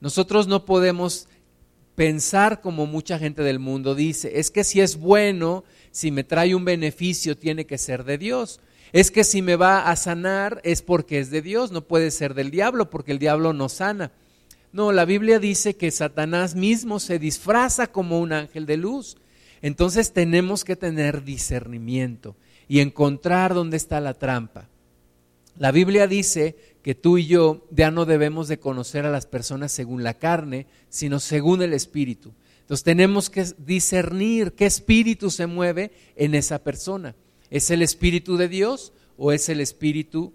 Nosotros 0.00 0.46
no 0.46 0.64
podemos 0.64 1.28
pensar 1.94 2.60
como 2.60 2.86
mucha 2.86 3.18
gente 3.18 3.42
del 3.42 3.58
mundo 3.58 3.94
dice, 3.94 4.38
es 4.38 4.50
que 4.50 4.64
si 4.64 4.80
es 4.80 4.96
bueno, 4.96 5.64
si 5.90 6.10
me 6.10 6.24
trae 6.24 6.54
un 6.54 6.64
beneficio, 6.64 7.36
tiene 7.36 7.66
que 7.66 7.78
ser 7.78 8.04
de 8.04 8.18
Dios. 8.18 8.60
Es 8.92 9.10
que 9.10 9.24
si 9.24 9.42
me 9.42 9.56
va 9.56 9.90
a 9.90 9.96
sanar 9.96 10.60
es 10.64 10.82
porque 10.82 11.18
es 11.18 11.30
de 11.30 11.42
Dios, 11.42 11.70
no 11.70 11.82
puede 11.86 12.10
ser 12.10 12.34
del 12.34 12.50
diablo, 12.50 12.90
porque 12.90 13.12
el 13.12 13.18
diablo 13.18 13.52
no 13.52 13.68
sana. 13.68 14.12
No, 14.72 14.92
la 14.92 15.04
Biblia 15.04 15.38
dice 15.38 15.76
que 15.76 15.90
Satanás 15.90 16.54
mismo 16.54 17.00
se 17.00 17.18
disfraza 17.18 17.88
como 17.88 18.20
un 18.20 18.32
ángel 18.32 18.66
de 18.66 18.76
luz. 18.76 19.16
Entonces 19.62 20.12
tenemos 20.12 20.64
que 20.64 20.76
tener 20.76 21.24
discernimiento 21.24 22.36
y 22.68 22.80
encontrar 22.80 23.52
dónde 23.52 23.76
está 23.76 24.00
la 24.00 24.14
trampa. 24.14 24.68
La 25.58 25.72
Biblia 25.72 26.06
dice 26.06 26.56
que 26.82 26.94
tú 26.94 27.18
y 27.18 27.26
yo 27.26 27.66
ya 27.70 27.90
no 27.90 28.06
debemos 28.06 28.48
de 28.48 28.58
conocer 28.58 29.04
a 29.04 29.10
las 29.10 29.26
personas 29.26 29.72
según 29.72 30.02
la 30.02 30.14
carne, 30.14 30.66
sino 30.88 31.20
según 31.20 31.62
el 31.62 31.72
Espíritu. 31.72 32.32
Entonces 32.70 32.84
tenemos 32.84 33.30
que 33.30 33.46
discernir 33.58 34.52
qué 34.52 34.66
espíritu 34.66 35.30
se 35.30 35.48
mueve 35.48 35.90
en 36.14 36.36
esa 36.36 36.62
persona. 36.62 37.16
¿Es 37.50 37.70
el 37.72 37.82
Espíritu 37.82 38.36
de 38.36 38.48
Dios 38.48 38.92
o 39.16 39.32
es 39.32 39.48
el 39.48 39.60
Espíritu 39.60 40.32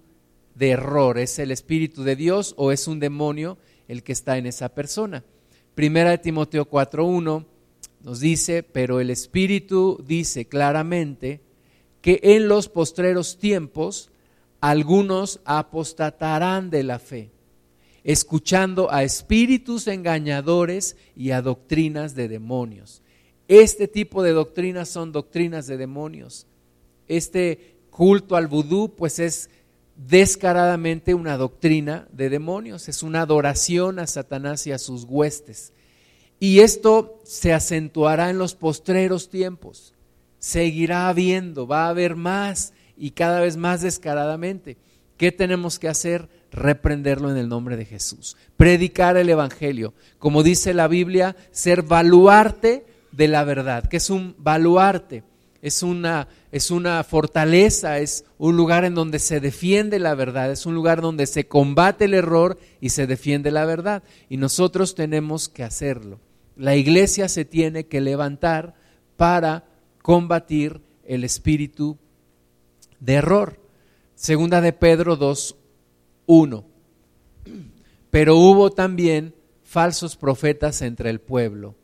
de 0.54 0.72
error? 0.72 1.18
¿Es 1.18 1.40
el 1.40 1.50
Espíritu 1.52 2.04
de 2.04 2.18
Dios 2.18 2.54
o 2.58 2.74
es 2.74 2.90
un 2.90 3.00
demonio 3.00 3.58
el 3.88 4.04
que 4.04 4.12
está 4.12 4.38
en 4.38 4.48
esa 4.48 4.68
persona? 4.68 5.24
Primera 5.76 6.10
de 6.10 6.18
Timoteo 6.18 6.70
4.1 6.70 7.46
nos 8.04 8.20
dice, 8.20 8.64
pero 8.64 9.00
el 9.00 9.12
Espíritu 9.12 10.04
dice 10.06 10.46
claramente 10.46 11.40
que 12.02 12.20
en 12.22 12.50
los 12.50 12.68
postreros 12.68 13.38
tiempos 13.38 14.12
algunos 14.70 15.42
apostatarán 15.46 16.70
de 16.70 16.84
la 16.84 17.00
fe, 17.00 17.32
escuchando 18.04 18.92
a 18.92 19.04
espíritus 19.04 19.88
engañadores 19.88 20.96
y 21.16 21.32
a 21.32 21.42
doctrinas 21.42 22.16
de 22.16 22.28
demonios. 22.28 23.02
Este 23.48 23.88
tipo 23.88 24.24
de 24.24 24.32
doctrinas 24.32 24.90
son 24.90 25.12
doctrinas 25.12 25.68
de 25.68 25.78
demonios 25.78 26.48
este 27.08 27.76
culto 27.90 28.36
al 28.36 28.48
vudú, 28.48 28.94
pues 28.96 29.20
es 29.20 29.50
descaradamente 29.96 31.14
una 31.14 31.38
doctrina 31.38 32.08
de 32.12 32.30
demonios, 32.30 32.90
es 32.90 33.04
una 33.04 33.22
adoración 33.22 34.00
a 34.00 34.08
Satanás 34.08 34.68
y 34.68 34.72
a 34.72 34.78
sus 34.78 35.06
huestes. 35.06 35.72
Y 36.40 36.60
esto 36.60 37.22
se 37.24 37.54
acentuará 37.54 38.30
en 38.30 38.38
los 38.38 38.56
postreros 38.56 39.30
tiempos, 39.30 39.94
seguirá 40.40 41.08
habiendo, 41.08 41.66
va 41.66 41.86
a 41.86 41.90
haber 41.90 42.16
más 42.16 42.74
y 42.98 43.12
cada 43.12 43.42
vez 43.42 43.58
más 43.58 43.82
descaradamente. 43.82 44.78
¿Qué 45.18 45.32
tenemos 45.32 45.80
que 45.80 45.88
hacer? 45.88 46.28
Reprenderlo 46.52 47.32
en 47.32 47.38
el 47.38 47.48
nombre 47.48 47.78
de 47.78 47.86
Jesús. 47.86 48.38
Predicar 48.58 49.18
el 49.18 49.30
Evangelio. 49.30 49.94
Como 50.20 50.44
dice 50.44 50.74
la 50.74 50.88
Biblia, 50.88 51.36
ser 51.52 51.84
baluarte 51.84 52.86
de 53.12 53.28
la 53.28 53.44
verdad. 53.44 53.88
que 53.88 53.98
es 53.98 54.10
un 54.10 54.36
baluarte? 54.38 55.24
es 55.66 55.82
una, 55.82 56.28
es 56.52 56.70
una 56.70 57.04
fortaleza, 57.04 57.98
es 57.98 58.24
un 58.38 58.56
lugar 58.56 58.86
en 58.86 58.94
donde 58.94 59.18
se 59.18 59.40
defiende 59.40 59.98
la 59.98 60.14
verdad, 60.14 60.52
es 60.52 60.68
un 60.68 60.76
lugar 60.76 61.02
donde 61.02 61.26
se 61.26 61.48
combate 61.48 62.06
el 62.06 62.14
error 62.14 62.60
y 62.82 62.90
se 62.90 63.08
defiende 63.08 63.50
la 63.50 63.66
verdad. 63.66 64.04
Y 64.30 64.38
nosotros 64.38 64.94
tenemos 64.94 65.50
que 65.50 65.64
hacerlo. 65.64 66.20
La 66.56 66.76
iglesia 66.76 67.28
se 67.30 67.46
tiene 67.46 67.88
que 67.88 68.00
levantar 68.00 68.76
para 69.18 69.64
combatir 70.04 70.82
el 71.04 71.24
espíritu 71.24 71.98
de 73.00 73.14
error. 73.14 73.60
Segunda 74.16 74.62
de 74.62 74.74
Pedro 74.74 75.16
2, 75.16 75.56
1. 76.26 76.66
Pero 78.10 78.38
hubo 78.38 78.72
también 78.72 79.36
falsos 79.64 80.16
profetas 80.16 80.82
entre 80.82 81.10
el 81.10 81.20
pueblo 81.20 81.76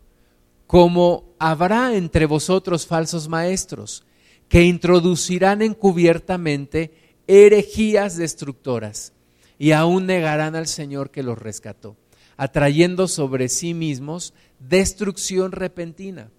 como 0.72 1.36
habrá 1.38 1.98
entre 1.98 2.26
vosotros 2.26 2.88
falsos 2.88 3.28
maestros 3.28 4.06
que 4.48 4.64
introducirán 4.64 5.62
encubiertamente 5.62 6.94
herejías 7.28 8.16
destructoras 8.16 9.12
y 9.60 9.74
aún 9.74 10.06
negarán 10.06 10.56
al 10.56 10.68
Señor 10.68 11.12
que 11.12 11.24
los 11.24 11.38
rescató, 11.38 11.98
atrayendo 12.38 13.10
sobre 13.10 13.50
sí 13.50 13.74
mismos 13.74 14.34
destrucción 14.60 15.52
repentina. 15.52 16.32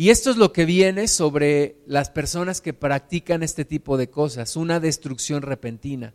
Y 0.00 0.08
esto 0.08 0.30
es 0.30 0.38
lo 0.38 0.50
que 0.50 0.64
viene 0.64 1.08
sobre 1.08 1.76
las 1.84 2.08
personas 2.08 2.62
que 2.62 2.72
practican 2.72 3.42
este 3.42 3.66
tipo 3.66 3.98
de 3.98 4.08
cosas, 4.08 4.56
una 4.56 4.80
destrucción 4.80 5.42
repentina. 5.42 6.14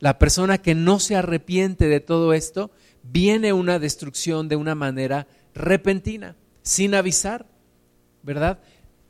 La 0.00 0.18
persona 0.18 0.58
que 0.58 0.74
no 0.74 0.98
se 0.98 1.14
arrepiente 1.14 1.86
de 1.86 2.00
todo 2.00 2.32
esto, 2.32 2.72
viene 3.04 3.52
una 3.52 3.78
destrucción 3.78 4.48
de 4.48 4.56
una 4.56 4.74
manera 4.74 5.28
repentina, 5.54 6.34
sin 6.62 6.96
avisar, 6.96 7.46
¿verdad? 8.24 8.58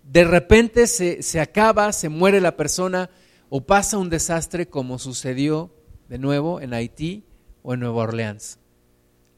De 0.03 0.25
repente 0.25 0.89
se, 0.89 1.23
se 1.23 1.41
acaba, 1.41 1.91
se 1.95 2.11
muere 2.11 2.43
la 2.43 2.55
persona 2.55 3.09
o 3.49 3.65
pasa 3.65 3.97
un 3.97 4.11
desastre 4.11 4.69
como 4.69 4.99
sucedió 4.99 5.75
de 6.11 6.19
nuevo 6.19 6.61
en 6.61 6.75
Haití 6.75 7.25
o 7.63 7.73
en 7.73 7.81
Nueva 7.81 8.03
Orleans. 8.03 8.59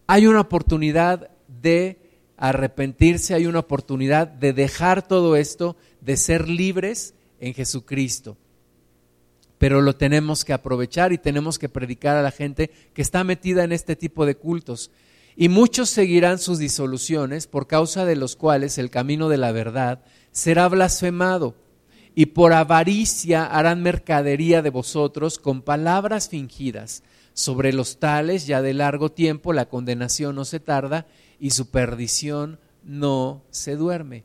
Hay 0.08 0.26
una 0.26 0.40
oportunidad 0.40 1.30
de 1.46 2.03
arrepentirse, 2.36 3.34
hay 3.34 3.46
una 3.46 3.60
oportunidad 3.60 4.26
de 4.26 4.52
dejar 4.52 5.06
todo 5.06 5.36
esto, 5.36 5.76
de 6.00 6.16
ser 6.16 6.48
libres 6.48 7.14
en 7.40 7.54
Jesucristo. 7.54 8.36
Pero 9.58 9.80
lo 9.80 9.96
tenemos 9.96 10.44
que 10.44 10.52
aprovechar 10.52 11.12
y 11.12 11.18
tenemos 11.18 11.58
que 11.58 11.68
predicar 11.68 12.16
a 12.16 12.22
la 12.22 12.30
gente 12.30 12.70
que 12.92 13.02
está 13.02 13.24
metida 13.24 13.64
en 13.64 13.72
este 13.72 13.96
tipo 13.96 14.26
de 14.26 14.34
cultos. 14.34 14.90
Y 15.36 15.48
muchos 15.48 15.90
seguirán 15.90 16.38
sus 16.38 16.58
disoluciones, 16.58 17.46
por 17.46 17.66
causa 17.66 18.04
de 18.04 18.16
los 18.16 18.36
cuales 18.36 18.78
el 18.78 18.90
camino 18.90 19.28
de 19.28 19.38
la 19.38 19.52
verdad 19.52 20.02
será 20.32 20.68
blasfemado, 20.68 21.54
y 22.14 22.26
por 22.26 22.52
avaricia 22.52 23.44
harán 23.44 23.82
mercadería 23.82 24.62
de 24.62 24.70
vosotros 24.70 25.38
con 25.38 25.62
palabras 25.62 26.28
fingidas. 26.28 27.02
Sobre 27.32 27.72
los 27.72 27.98
tales 27.98 28.46
ya 28.46 28.62
de 28.62 28.74
largo 28.74 29.10
tiempo 29.10 29.52
la 29.52 29.68
condenación 29.68 30.36
no 30.36 30.44
se 30.44 30.60
tarda 30.60 31.06
y 31.38 31.50
su 31.50 31.70
perdición 31.70 32.58
no 32.82 33.42
se 33.50 33.76
duerme. 33.76 34.24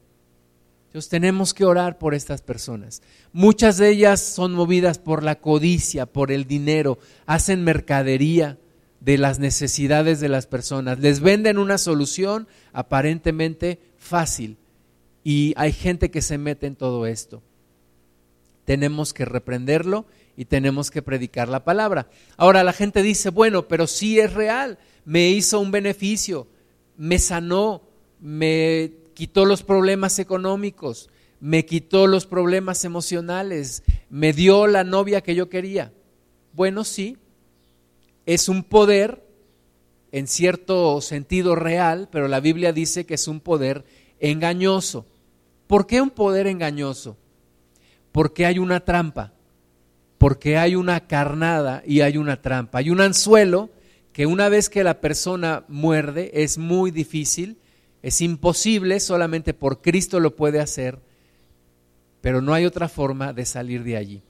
Entonces 0.87 1.09
tenemos 1.09 1.53
que 1.53 1.65
orar 1.65 1.99
por 1.99 2.15
estas 2.15 2.41
personas. 2.41 3.03
Muchas 3.31 3.77
de 3.77 3.89
ellas 3.89 4.19
son 4.21 4.53
movidas 4.53 4.97
por 4.97 5.23
la 5.23 5.35
codicia, 5.35 6.07
por 6.07 6.31
el 6.31 6.45
dinero, 6.45 6.97
hacen 7.27 7.63
mercadería 7.63 8.57
de 8.99 9.17
las 9.17 9.37
necesidades 9.37 10.19
de 10.19 10.29
las 10.29 10.47
personas. 10.47 10.99
Les 10.99 11.19
venden 11.19 11.57
una 11.57 11.77
solución 11.77 12.47
aparentemente 12.73 13.79
fácil 13.97 14.57
y 15.23 15.53
hay 15.57 15.73
gente 15.73 16.09
que 16.09 16.21
se 16.23 16.37
mete 16.37 16.65
en 16.65 16.75
todo 16.75 17.05
esto. 17.05 17.43
Tenemos 18.65 19.13
que 19.13 19.25
reprenderlo 19.25 20.05
y 20.35 20.45
tenemos 20.45 20.89
que 20.89 21.01
predicar 21.01 21.49
la 21.49 21.63
palabra. 21.63 22.09
Ahora 22.37 22.63
la 22.63 22.73
gente 22.73 23.03
dice, 23.03 23.29
bueno, 23.29 23.67
pero 23.67 23.87
sí 23.87 24.19
es 24.19 24.33
real, 24.33 24.79
me 25.05 25.29
hizo 25.29 25.59
un 25.59 25.71
beneficio, 25.71 26.47
me 26.99 27.17
sanó, 27.17 27.81
me 28.19 28.91
quitó 29.13 29.45
los 29.45 29.63
problemas 29.63 30.19
económicos, 30.19 31.09
me 31.39 31.65
quitó 31.65 32.07
los 32.07 32.25
problemas 32.25 32.83
emocionales, 32.83 33.83
me 34.09 34.33
dio 34.33 34.67
la 34.67 34.83
novia 34.83 35.21
que 35.21 35.33
yo 35.33 35.49
quería. 35.49 35.93
Bueno, 36.51 36.83
sí, 36.83 37.15
es 38.25 38.49
un 38.49 38.63
poder 38.63 39.25
en 40.11 40.27
cierto 40.27 40.99
sentido 40.99 41.55
real, 41.55 42.09
pero 42.11 42.27
la 42.27 42.41
Biblia 42.41 42.73
dice 42.73 43.05
que 43.05 43.13
es 43.13 43.29
un 43.29 43.39
poder 43.39 43.85
engañoso. 44.19 45.05
¿Por 45.67 45.87
qué 45.87 46.01
un 46.01 46.09
poder 46.09 46.47
engañoso? 46.47 47.15
Porque 48.11 48.45
hay 48.45 48.59
una 48.59 48.81
trampa, 48.81 49.31
porque 50.17 50.57
hay 50.57 50.75
una 50.75 51.07
carnada 51.07 51.81
y 51.85 52.01
hay 52.01 52.17
una 52.17 52.41
trampa. 52.41 52.79
Hay 52.79 52.89
un 52.89 52.99
anzuelo 52.99 53.69
que 54.19 54.25
una 54.25 54.49
vez 54.49 54.69
que 54.69 54.83
la 54.83 54.99
persona 54.99 55.63
muerde 55.69 56.43
es 56.43 56.57
muy 56.57 56.91
difícil, 56.91 57.57
es 58.01 58.19
imposible, 58.19 58.99
solamente 58.99 59.53
por 59.53 59.81
Cristo 59.81 60.19
lo 60.19 60.35
puede 60.35 60.59
hacer, 60.59 60.99
pero 62.19 62.41
no 62.41 62.53
hay 62.53 62.65
otra 62.65 62.89
forma 62.89 63.31
de 63.31 63.45
salir 63.45 63.81
de 63.85 63.95
allí. 63.95 64.21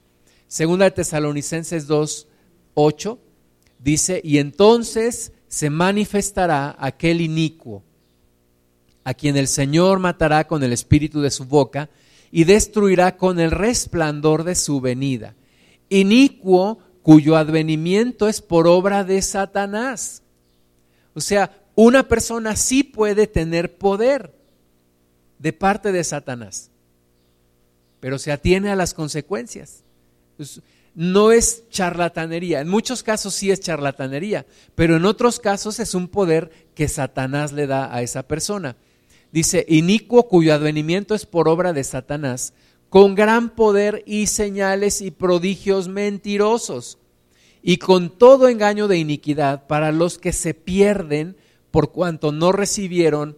Segunda 0.47 0.85
de 0.85 0.91
Tesalonicenses 0.91 1.87
2, 1.87 2.27
8 2.75 3.19
Dice, 3.79 4.21
y 4.23 4.37
entonces 4.37 5.31
se 5.47 5.71
manifestará 5.71 6.75
aquel 6.77 7.19
inicuo, 7.19 7.81
a 9.03 9.15
quien 9.15 9.37
el 9.37 9.47
Señor 9.47 9.97
matará 9.97 10.45
con 10.45 10.61
el 10.61 10.71
espíritu 10.71 11.19
de 11.19 11.31
su 11.31 11.45
boca 11.45 11.89
y 12.31 12.43
destruirá 12.43 13.17
con 13.17 13.39
el 13.39 13.49
resplandor 13.49 14.43
de 14.43 14.53
su 14.53 14.81
venida. 14.81 15.33
Inicuo 15.89 16.77
cuyo 17.09 17.37
advenimiento 17.37 18.27
es 18.27 18.39
por 18.39 18.67
obra 18.67 19.03
de 19.03 19.23
Satanás. 19.23 20.21
O 21.15 21.21
sea, 21.21 21.59
una 21.73 22.07
persona 22.07 22.55
sí 22.55 22.83
puede 22.83 23.25
tener 23.25 23.79
poder 23.79 24.35
de 25.39 25.51
parte 25.51 25.91
de 25.91 26.03
Satanás, 26.03 26.69
pero 27.99 28.19
se 28.19 28.31
atiene 28.31 28.69
a 28.69 28.75
las 28.75 28.93
consecuencias. 28.93 29.83
No 30.93 31.31
es 31.31 31.67
charlatanería, 31.71 32.59
en 32.61 32.69
muchos 32.69 33.01
casos 33.01 33.33
sí 33.33 33.49
es 33.49 33.59
charlatanería, 33.59 34.45
pero 34.75 34.95
en 34.95 35.05
otros 35.05 35.39
casos 35.39 35.79
es 35.79 35.95
un 35.95 36.09
poder 36.09 36.51
que 36.75 36.87
Satanás 36.87 37.53
le 37.53 37.65
da 37.65 37.91
a 37.91 38.03
esa 38.03 38.21
persona. 38.21 38.77
Dice, 39.31 39.65
inicuo 39.67 40.27
cuyo 40.27 40.53
advenimiento 40.53 41.15
es 41.15 41.25
por 41.25 41.49
obra 41.49 41.73
de 41.73 41.83
Satanás, 41.83 42.53
con 42.89 43.15
gran 43.15 43.49
poder 43.49 44.03
y 44.05 44.27
señales 44.27 45.01
y 45.01 45.09
prodigios 45.09 45.87
mentirosos, 45.87 46.98
y 47.61 47.77
con 47.77 48.09
todo 48.09 48.47
engaño 48.47 48.87
de 48.87 48.97
iniquidad 48.97 49.67
para 49.67 49.91
los 49.91 50.17
que 50.17 50.33
se 50.33 50.53
pierden 50.53 51.35
por 51.71 51.91
cuanto 51.91 52.31
no 52.31 52.51
recibieron 52.51 53.37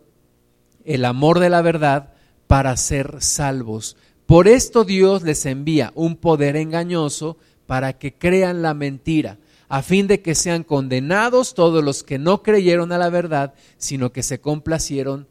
el 0.86 1.05
amor 1.05 1.39
de 1.39 1.49
la 1.49 1.62
verdad 1.62 2.13
para 2.47 2.75
ser 2.77 3.17
salvos. 3.19 3.97
Por 4.25 4.47
esto 4.47 4.84
Dios 4.84 5.23
les 5.23 5.45
envía 5.45 5.91
un 5.95 6.15
poder 6.15 6.55
engañoso 6.55 7.38
para 7.65 7.97
que 7.97 8.13
crean 8.13 8.62
la 8.62 8.73
mentira, 8.73 9.39
a 9.67 9.81
fin 9.81 10.07
de 10.07 10.21
que 10.21 10.36
sean 10.36 10.63
condenados 10.63 11.53
todos 11.53 11.84
los 11.84 12.03
que 12.03 12.19
no 12.19 12.43
creyeron 12.43 12.91
a 12.91 12.97
la 12.97 13.10
verdad, 13.10 13.53
sino 13.77 14.12
que 14.12 14.23
se 14.23 14.39
complacieron 14.39 15.27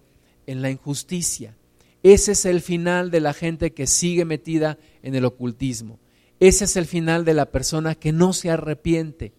en 0.46 0.62
la 0.62 0.70
injusticia. 0.70 1.55
Ese 2.03 2.33
es 2.33 2.46
el 2.46 2.61
final 2.61 3.11
de 3.11 3.20
la 3.20 3.35
gente 3.35 3.72
que 3.72 3.87
sigue 3.87 4.24
metida 4.24 4.79
en 5.03 5.14
el 5.14 5.24
ocultismo. 5.24 5.98
Ese 6.40 6.64
es 6.64 6.76
el 6.76 6.87
final 6.87 7.24
de 7.24 7.35
la 7.35 7.46
persona 7.46 7.94
que 7.94 8.12
no 8.12 8.33
se 8.33 8.50
arrepiente. 8.50 9.33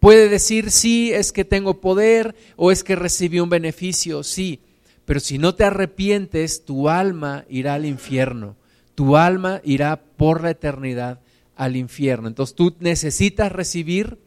Puede 0.00 0.28
decir, 0.28 0.70
sí, 0.70 1.12
es 1.12 1.30
que 1.30 1.44
tengo 1.44 1.80
poder 1.80 2.34
o 2.56 2.72
es 2.72 2.82
que 2.82 2.96
recibí 2.96 3.38
un 3.38 3.50
beneficio, 3.50 4.24
sí, 4.24 4.60
pero 5.04 5.20
si 5.20 5.38
no 5.38 5.54
te 5.54 5.64
arrepientes, 5.64 6.64
tu 6.64 6.88
alma 6.88 7.44
irá 7.48 7.74
al 7.74 7.86
infierno, 7.86 8.56
tu 8.94 9.16
alma 9.16 9.60
irá 9.62 10.02
por 10.16 10.42
la 10.42 10.50
eternidad 10.50 11.20
al 11.54 11.76
infierno. 11.76 12.28
Entonces 12.28 12.56
tú 12.56 12.74
necesitas 12.80 13.52
recibir 13.52 14.18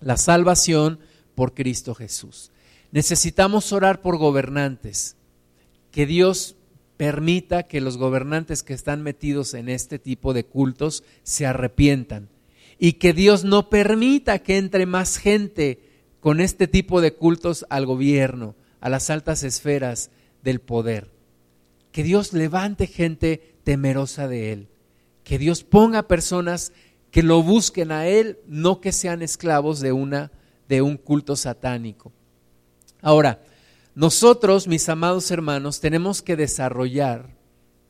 la 0.00 0.16
salvación 0.16 0.98
por 1.34 1.54
Cristo 1.54 1.94
Jesús. 1.94 2.50
Necesitamos 2.90 3.72
orar 3.72 4.02
por 4.02 4.18
gobernantes, 4.18 5.16
que 5.90 6.04
Dios 6.04 6.56
permita 7.02 7.64
que 7.64 7.80
los 7.80 7.96
gobernantes 7.98 8.62
que 8.62 8.74
están 8.74 9.02
metidos 9.02 9.54
en 9.54 9.68
este 9.68 9.98
tipo 9.98 10.32
de 10.32 10.44
cultos 10.44 11.02
se 11.24 11.46
arrepientan 11.46 12.28
y 12.78 12.92
que 12.92 13.12
Dios 13.12 13.42
no 13.42 13.70
permita 13.70 14.38
que 14.38 14.56
entre 14.56 14.86
más 14.86 15.16
gente 15.16 15.80
con 16.20 16.40
este 16.40 16.68
tipo 16.68 17.00
de 17.00 17.12
cultos 17.12 17.66
al 17.70 17.86
gobierno, 17.86 18.54
a 18.80 18.88
las 18.88 19.10
altas 19.10 19.42
esferas 19.42 20.12
del 20.44 20.60
poder. 20.60 21.10
Que 21.90 22.04
Dios 22.04 22.32
levante 22.34 22.86
gente 22.86 23.56
temerosa 23.64 24.28
de 24.28 24.52
Él. 24.52 24.68
Que 25.24 25.38
Dios 25.38 25.64
ponga 25.64 26.06
personas 26.06 26.72
que 27.10 27.24
lo 27.24 27.42
busquen 27.42 27.90
a 27.90 28.06
Él, 28.06 28.38
no 28.46 28.80
que 28.80 28.92
sean 28.92 29.22
esclavos 29.22 29.80
de, 29.80 29.90
una, 29.90 30.30
de 30.68 30.82
un 30.82 30.98
culto 30.98 31.34
satánico. 31.34 32.12
Ahora, 33.00 33.42
nosotros, 33.94 34.68
mis 34.68 34.88
amados 34.88 35.30
hermanos, 35.30 35.80
tenemos 35.80 36.22
que 36.22 36.36
desarrollar 36.36 37.36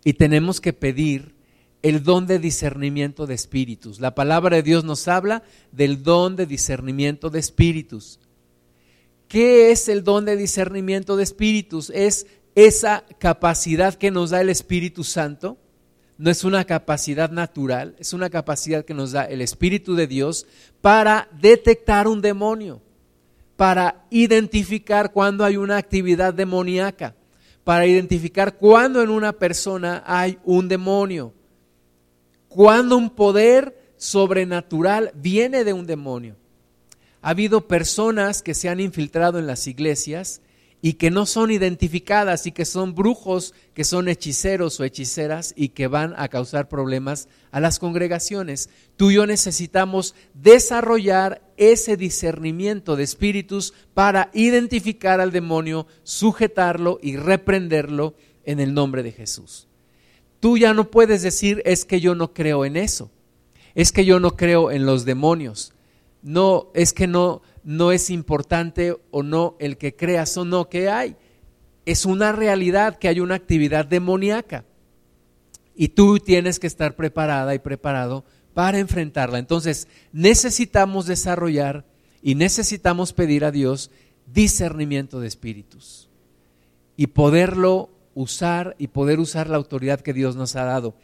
y 0.04 0.14
tenemos 0.14 0.60
que 0.60 0.72
pedir 0.72 1.34
el 1.82 2.02
don 2.02 2.26
de 2.26 2.38
discernimiento 2.38 3.26
de 3.26 3.34
espíritus. 3.34 4.00
La 4.00 4.14
palabra 4.14 4.56
de 4.56 4.62
Dios 4.62 4.84
nos 4.84 5.08
habla 5.08 5.42
del 5.72 6.02
don 6.02 6.36
de 6.36 6.46
discernimiento 6.46 7.30
de 7.30 7.40
espíritus. 7.40 8.20
¿Qué 9.28 9.70
es 9.70 9.88
el 9.88 10.04
don 10.04 10.24
de 10.24 10.36
discernimiento 10.36 11.16
de 11.16 11.22
espíritus? 11.22 11.90
Es 11.94 12.26
esa 12.54 13.04
capacidad 13.18 13.94
que 13.94 14.10
nos 14.10 14.30
da 14.30 14.40
el 14.40 14.50
Espíritu 14.50 15.04
Santo. 15.04 15.58
No 16.18 16.30
es 16.30 16.44
una 16.44 16.64
capacidad 16.64 17.30
natural, 17.30 17.96
es 17.98 18.12
una 18.12 18.30
capacidad 18.30 18.84
que 18.84 18.94
nos 18.94 19.12
da 19.12 19.24
el 19.24 19.40
Espíritu 19.40 19.94
de 19.94 20.06
Dios 20.06 20.46
para 20.80 21.28
detectar 21.40 22.06
un 22.06 22.20
demonio, 22.20 22.82
para 23.62 24.07
identificar 24.11 25.12
cuando 25.12 25.44
hay 25.44 25.57
una 25.57 25.77
actividad 25.77 26.35
demoníaca, 26.35 27.14
para 27.62 27.87
identificar 27.87 28.57
cuando 28.57 29.01
en 29.01 29.09
una 29.09 29.33
persona 29.33 30.03
hay 30.05 30.37
un 30.42 30.66
demonio 30.66 31.33
cuando 32.48 32.96
un 32.96 33.11
poder 33.11 33.94
sobrenatural 33.96 35.12
viene 35.14 35.62
de 35.62 35.72
un 35.72 35.87
demonio. 35.87 36.35
Ha 37.20 37.31
habido 37.31 37.68
personas 37.68 38.42
que 38.42 38.55
se 38.55 38.68
han 38.68 38.81
infiltrado 38.81 39.38
en 39.38 39.46
las 39.46 39.68
iglesias 39.68 40.40
y 40.84 40.94
que 40.94 41.12
no 41.12 41.26
son 41.26 41.52
identificadas 41.52 42.44
y 42.48 42.52
que 42.52 42.64
son 42.64 42.96
brujos, 42.96 43.54
que 43.72 43.84
son 43.84 44.08
hechiceros 44.08 44.80
o 44.80 44.84
hechiceras 44.84 45.54
y 45.56 45.68
que 45.68 45.86
van 45.86 46.12
a 46.16 46.26
causar 46.26 46.68
problemas 46.68 47.28
a 47.52 47.60
las 47.60 47.78
congregaciones. 47.78 48.68
Tú 48.96 49.12
y 49.12 49.14
yo 49.14 49.26
necesitamos 49.26 50.16
desarrollar 50.34 51.40
ese 51.56 51.96
discernimiento 51.96 52.96
de 52.96 53.04
espíritus 53.04 53.74
para 53.94 54.30
identificar 54.34 55.20
al 55.20 55.30
demonio, 55.30 55.86
sujetarlo 56.02 56.98
y 57.00 57.16
reprenderlo 57.16 58.16
en 58.44 58.58
el 58.58 58.74
nombre 58.74 59.04
de 59.04 59.12
Jesús. 59.12 59.68
Tú 60.40 60.58
ya 60.58 60.74
no 60.74 60.90
puedes 60.90 61.22
decir 61.22 61.62
es 61.64 61.84
que 61.84 62.00
yo 62.00 62.16
no 62.16 62.34
creo 62.34 62.64
en 62.64 62.76
eso, 62.76 63.12
es 63.76 63.92
que 63.92 64.04
yo 64.04 64.18
no 64.18 64.36
creo 64.36 64.72
en 64.72 64.84
los 64.84 65.04
demonios, 65.04 65.72
no, 66.22 66.70
es 66.74 66.92
que 66.92 67.06
no, 67.06 67.42
no 67.64 67.92
es 67.92 68.11
importante 68.11 68.96
o 69.11 69.22
no 69.22 69.57
el 69.59 69.77
que 69.77 69.94
creas 69.94 70.37
o 70.37 70.44
no 70.44 70.68
que 70.68 70.88
hay. 70.88 71.16
Es 71.85 72.07
una 72.07 72.33
realidad 72.33 72.98
que 72.98 73.09
hay 73.09 73.20
una 73.20 73.35
actividad 73.35 73.85
demoníaca 73.85 74.64
y 75.75 75.88
tú 75.88 76.18
tienes 76.18 76.59
que 76.59 76.66
estar 76.66 76.96
preparada 76.96 77.55
y 77.55 77.59
preparado 77.59 78.25
para 78.55 78.79
enfrentarla. 78.79 79.38
Entonces 79.38 79.88
necesitamos 80.12 81.07
desarrollar 81.07 81.85
y 82.22 82.35
necesitamos 82.35 83.12
pedir 83.12 83.44
a 83.44 83.51
Dios 83.51 83.90
discernimiento 84.27 85.20
de 85.20 85.29
espíritus 85.29 86.09
y 86.96 87.09
poderlo 87.09 87.90
usar 88.14 88.77
y 88.79 88.88
poder 88.88 89.18
usar 89.20 89.48
la 89.48 89.57
autoridad 89.57 90.01
que 90.01 90.12
Dios 90.12 90.37
nos 90.37 90.57
ha 90.57 90.64
dado. 90.64 90.94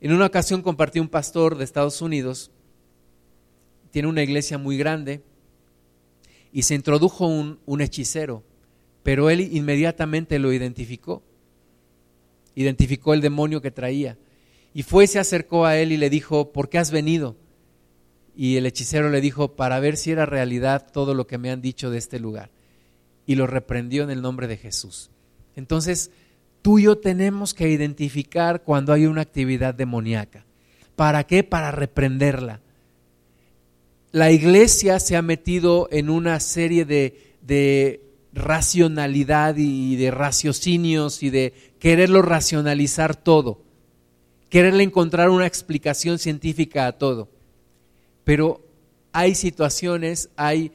En 0.00 0.12
una 0.12 0.26
ocasión 0.26 0.62
compartí 0.62 1.00
un 1.00 1.08
pastor 1.08 1.56
de 1.56 1.64
Estados 1.64 2.02
Unidos, 2.02 2.50
tiene 3.90 4.08
una 4.08 4.22
iglesia 4.22 4.58
muy 4.58 4.76
grande, 4.76 5.22
y 6.52 6.62
se 6.62 6.74
introdujo 6.74 7.26
un, 7.26 7.58
un 7.66 7.80
hechicero, 7.80 8.42
pero 9.02 9.30
él 9.30 9.40
inmediatamente 9.40 10.38
lo 10.38 10.52
identificó, 10.52 11.22
identificó 12.54 13.14
el 13.14 13.20
demonio 13.20 13.60
que 13.60 13.70
traía, 13.70 14.16
y 14.74 14.82
fue, 14.82 15.06
se 15.06 15.18
acercó 15.18 15.66
a 15.66 15.76
él 15.76 15.92
y 15.92 15.96
le 15.96 16.10
dijo, 16.10 16.52
¿por 16.52 16.68
qué 16.68 16.78
has 16.78 16.90
venido? 16.90 17.36
Y 18.36 18.56
el 18.56 18.66
hechicero 18.66 19.10
le 19.10 19.20
dijo, 19.20 19.56
para 19.56 19.80
ver 19.80 19.96
si 19.96 20.12
era 20.12 20.24
realidad 20.24 20.86
todo 20.92 21.14
lo 21.14 21.26
que 21.26 21.38
me 21.38 21.50
han 21.50 21.60
dicho 21.60 21.90
de 21.90 21.98
este 21.98 22.20
lugar. 22.20 22.50
Y 23.26 23.34
lo 23.34 23.48
reprendió 23.48 24.04
en 24.04 24.10
el 24.10 24.22
nombre 24.22 24.46
de 24.46 24.56
Jesús. 24.56 25.10
Entonces, 25.56 26.12
tú 26.62 26.78
y 26.78 26.84
yo 26.84 26.98
tenemos 26.98 27.52
que 27.52 27.68
identificar 27.68 28.62
cuando 28.62 28.92
hay 28.92 29.06
una 29.06 29.22
actividad 29.22 29.74
demoníaca. 29.74 30.44
¿Para 30.94 31.24
qué? 31.24 31.42
Para 31.42 31.72
reprenderla. 31.72 32.60
La 34.10 34.30
iglesia 34.30 35.00
se 35.00 35.16
ha 35.16 35.22
metido 35.22 35.88
en 35.90 36.08
una 36.08 36.40
serie 36.40 36.84
de, 36.84 37.36
de 37.42 38.00
racionalidad 38.32 39.56
y 39.56 39.96
de 39.96 40.10
raciocinios 40.10 41.22
y 41.22 41.30
de 41.30 41.52
quererlo 41.78 42.22
racionalizar 42.22 43.16
todo, 43.16 43.62
quererle 44.48 44.84
encontrar 44.84 45.30
una 45.30 45.46
explicación 45.46 46.18
científica 46.18 46.86
a 46.86 46.92
todo. 46.92 47.28
Pero 48.24 48.60
hay 49.12 49.34
situaciones, 49.34 50.30
hay 50.36 50.72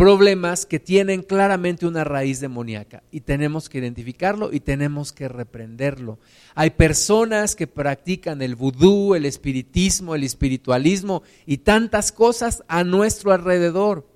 problemas 0.00 0.64
que 0.64 0.80
tienen 0.80 1.22
claramente 1.22 1.86
una 1.86 2.04
raíz 2.04 2.40
demoníaca 2.40 3.02
y 3.10 3.20
tenemos 3.20 3.68
que 3.68 3.80
identificarlo 3.80 4.50
y 4.50 4.60
tenemos 4.60 5.12
que 5.12 5.28
reprenderlo. 5.28 6.18
Hay 6.54 6.70
personas 6.70 7.54
que 7.54 7.66
practican 7.66 8.40
el 8.40 8.54
vudú, 8.54 9.14
el 9.14 9.26
espiritismo, 9.26 10.14
el 10.14 10.24
espiritualismo 10.24 11.22
y 11.44 11.58
tantas 11.58 12.12
cosas 12.12 12.64
a 12.66 12.82
nuestro 12.82 13.32
alrededor. 13.32 14.08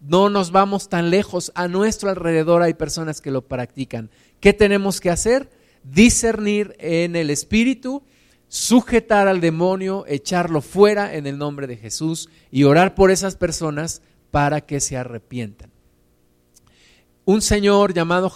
No 0.00 0.28
nos 0.28 0.50
vamos 0.50 0.88
tan 0.88 1.10
lejos, 1.10 1.52
a 1.54 1.68
nuestro 1.68 2.10
alrededor 2.10 2.62
hay 2.62 2.74
personas 2.74 3.20
que 3.20 3.30
lo 3.30 3.46
practican. 3.46 4.10
¿Qué 4.40 4.52
tenemos 4.52 5.00
que 5.00 5.10
hacer? 5.10 5.50
Discernir 5.84 6.74
en 6.80 7.14
el 7.14 7.30
espíritu, 7.30 8.02
sujetar 8.48 9.28
al 9.28 9.40
demonio, 9.40 10.04
echarlo 10.08 10.62
fuera 10.62 11.14
en 11.14 11.28
el 11.28 11.38
nombre 11.38 11.68
de 11.68 11.76
Jesús 11.76 12.28
y 12.50 12.64
orar 12.64 12.96
por 12.96 13.12
esas 13.12 13.36
personas 13.36 14.02
para 14.30 14.60
que 14.60 14.80
se 14.80 14.96
arrepientan. 14.96 15.70
Un 17.24 17.42
señor 17.42 17.94
llamado 17.94 18.32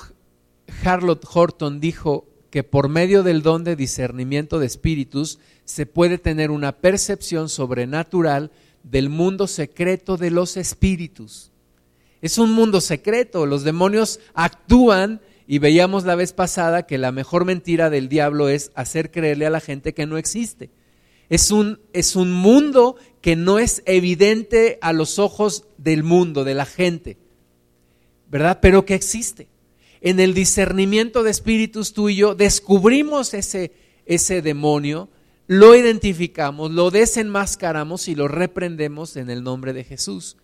Harlot 0.85 1.24
Horton 1.33 1.81
dijo 1.81 2.26
que 2.50 2.62
por 2.62 2.88
medio 2.88 3.22
del 3.22 3.42
don 3.42 3.64
de 3.64 3.76
discernimiento 3.76 4.59
de 4.59 4.66
espíritus 4.66 5.38
se 5.64 5.87
puede 5.87 6.18
tener 6.18 6.50
una 6.50 6.72
percepción 6.72 7.48
sobrenatural 7.48 8.50
del 8.83 9.09
mundo 9.09 9.46
secreto 9.46 10.16
de 10.16 10.31
los 10.31 10.57
espíritus. 10.57 11.50
Es 12.20 12.38
un 12.38 12.52
mundo 12.52 12.81
secreto, 12.81 13.46
los 13.46 13.64
demonios 13.64 14.20
actúan 14.35 15.20
y 15.46 15.59
veíamos 15.59 16.05
la 16.05 16.14
vez 16.14 16.33
pasada 16.33 16.85
que 16.85 16.98
la 16.98 17.12
mejor 17.12 17.44
mentira 17.44 17.90
del 17.90 18.09
diablo 18.09 18.48
es 18.48 18.70
hacer 18.74 19.11
creerle 19.11 19.46
a 19.46 19.50
la 19.50 19.61
gente 19.61 19.94
que 19.94 20.07
no 20.07 20.18
existe. 20.18 20.70
Es 21.28 21.50
un, 21.50 21.80
es 21.92 22.16
un 22.16 22.32
mundo 22.32 22.96
que 23.20 23.37
no 23.37 23.58
es 23.58 23.82
evidente 23.87 24.78
a 24.82 24.92
los 24.92 25.18
ojos 25.18 25.64
del 25.78 26.02
mundo, 26.02 26.44
de 26.44 26.54
la 26.54 26.66
gente, 26.66 27.16
¿verdad? 28.28 28.58
Pero 28.61 28.85
que 28.85 28.94
existe. 28.94 29.48
En 30.00 30.18
el 30.18 30.35
discernimiento 30.35 31.22
de 31.22 31.30
espíritus 31.30 31.92
tú 31.92 32.08
y 32.08 32.16
yo 32.16 32.35
descubrimos 32.35 33.35
ese, 33.35 33.72
ese 34.04 34.42
demonio, 34.42 35.08
lo 35.46 35.76
identificamos, 35.76 36.72
lo 36.72 36.90
desenmascaramos 36.90 38.08
y 38.08 38.16
lo 38.16 38.26
reprendemos 38.26 39.16
en 39.16 39.30
el 39.30 39.44
nombre 39.44 39.72
de 39.72 39.85
Jesús. 39.85 40.37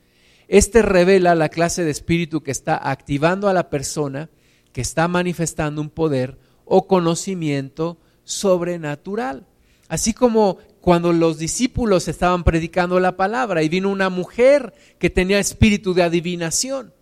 Este 0.46 0.82
revela 0.82 1.34
la 1.34 1.48
clase 1.48 1.84
de 1.84 1.90
espíritu 1.90 2.42
que 2.42 2.50
está 2.50 2.90
activando 2.90 3.48
a 3.48 3.52
la 3.52 3.68
persona, 3.68 4.30
que 4.72 4.80
está 4.80 5.08
manifestando 5.08 5.80
un 5.80 5.90
poder 5.90 6.38
o 6.64 6.86
conocimiento 6.86 7.98
sobrenatural. 8.24 9.46
Así 9.88 10.12
como 10.12 10.58
cuando 10.88 11.12
los 11.12 11.36
discípulos 11.36 12.08
estaban 12.08 12.44
predicando 12.44 12.98
la 12.98 13.14
palabra 13.14 13.62
y 13.62 13.68
vino 13.68 13.90
una 13.90 14.08
mujer 14.08 14.72
que 14.98 15.10
tenía 15.10 15.38
espíritu 15.38 15.92
de 15.92 16.02
adivinación. 16.02 16.94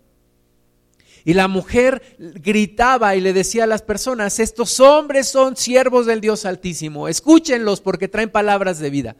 Y 1.23 1.33
la 1.33 1.47
mujer 1.47 2.01
gritaba 2.19 3.15
y 3.15 3.21
le 3.21 3.31
decía 3.31 3.63
a 3.63 3.65
las 3.65 3.83
personas, 3.83 4.41
estos 4.41 4.81
hombres 4.81 5.29
son 5.29 5.55
siervos 5.55 6.05
del 6.05 6.19
Dios 6.19 6.43
Altísimo, 6.43 7.07
escúchenlos 7.07 7.79
porque 7.79 8.09
traen 8.09 8.29
palabras 8.29 8.79
de 8.79 8.89
vida. 8.89 9.15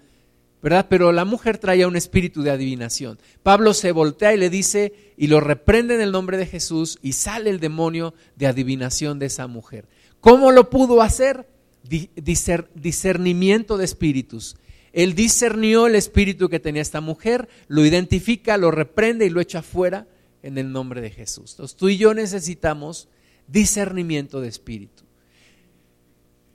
¿Verdad? 0.61 0.87
Pero 0.89 1.13
la 1.13 1.23
mujer 1.23 1.59
traía 1.59 1.87
un 1.87 1.95
espíritu 1.95 2.41
de 2.41 2.51
adivinación. 2.51 3.19
Pablo 3.43 3.73
se 3.73 3.93
voltea 3.93 4.33
y 4.33 4.37
le 4.37 4.49
dice, 4.49 5.13
y 5.15 5.27
lo 5.27 5.39
reprende 5.39 5.95
en 5.95 6.01
el 6.01 6.11
nombre 6.11 6.35
de 6.35 6.45
Jesús, 6.45 6.99
y 7.01 7.13
sale 7.13 7.51
el 7.51 7.61
demonio 7.61 8.13
de 8.35 8.47
adivinación 8.47 9.17
de 9.17 9.27
esa 9.27 9.47
mujer. 9.47 9.87
¿Cómo 10.19 10.51
lo 10.51 10.69
pudo 10.69 11.01
hacer? 11.01 11.47
Discernimiento 11.87 13.77
de 13.77 13.85
espíritus. 13.85 14.57
Él 14.93 15.13
discernió 15.13 15.87
el 15.87 15.95
espíritu 15.95 16.49
que 16.49 16.59
tenía 16.59 16.81
esta 16.81 17.01
mujer, 17.01 17.49
lo 17.67 17.85
identifica, 17.85 18.57
lo 18.57 18.71
reprende 18.71 19.25
y 19.25 19.29
lo 19.29 19.41
echa 19.41 19.61
fuera 19.61 20.07
en 20.41 20.57
el 20.57 20.71
nombre 20.71 21.01
de 21.01 21.11
Jesús. 21.11 21.51
Entonces 21.51 21.77
tú 21.77 21.89
y 21.89 21.97
yo 21.97 22.13
necesitamos 22.13 23.07
discernimiento 23.47 24.41
de 24.41 24.47
espíritu. 24.47 25.03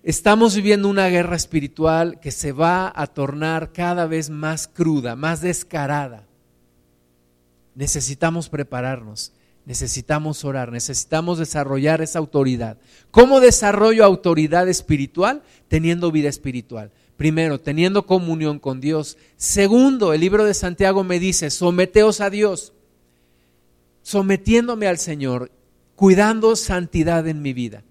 Estamos 0.02 0.56
viviendo 0.56 0.88
una 0.88 1.06
guerra 1.08 1.36
espiritual 1.36 2.18
que 2.18 2.32
se 2.32 2.50
va 2.50 2.92
a 2.94 3.06
tornar 3.06 3.72
cada 3.72 4.06
vez 4.06 4.30
más 4.30 4.66
cruda, 4.66 5.14
más 5.14 5.40
descarada. 5.40 6.26
Necesitamos 7.76 8.48
prepararnos. 8.48 9.32
Necesitamos 9.64 10.44
orar, 10.44 10.72
necesitamos 10.72 11.38
desarrollar 11.38 12.02
esa 12.02 12.18
autoridad. 12.18 12.78
¿Cómo 13.10 13.40
desarrollo 13.40 14.04
autoridad 14.04 14.68
espiritual? 14.68 15.42
Teniendo 15.68 16.10
vida 16.10 16.28
espiritual. 16.28 16.90
Primero, 17.16 17.60
teniendo 17.60 18.04
comunión 18.04 18.58
con 18.58 18.80
Dios. 18.80 19.16
Segundo, 19.36 20.12
el 20.12 20.20
libro 20.20 20.44
de 20.44 20.54
Santiago 20.54 21.04
me 21.04 21.20
dice, 21.20 21.50
someteos 21.50 22.20
a 22.20 22.30
Dios, 22.30 22.72
sometiéndome 24.02 24.88
al 24.88 24.98
Señor, 24.98 25.52
cuidando 25.94 26.56
santidad 26.56 27.28
en 27.28 27.40
mi 27.42 27.52
vida. 27.52 27.84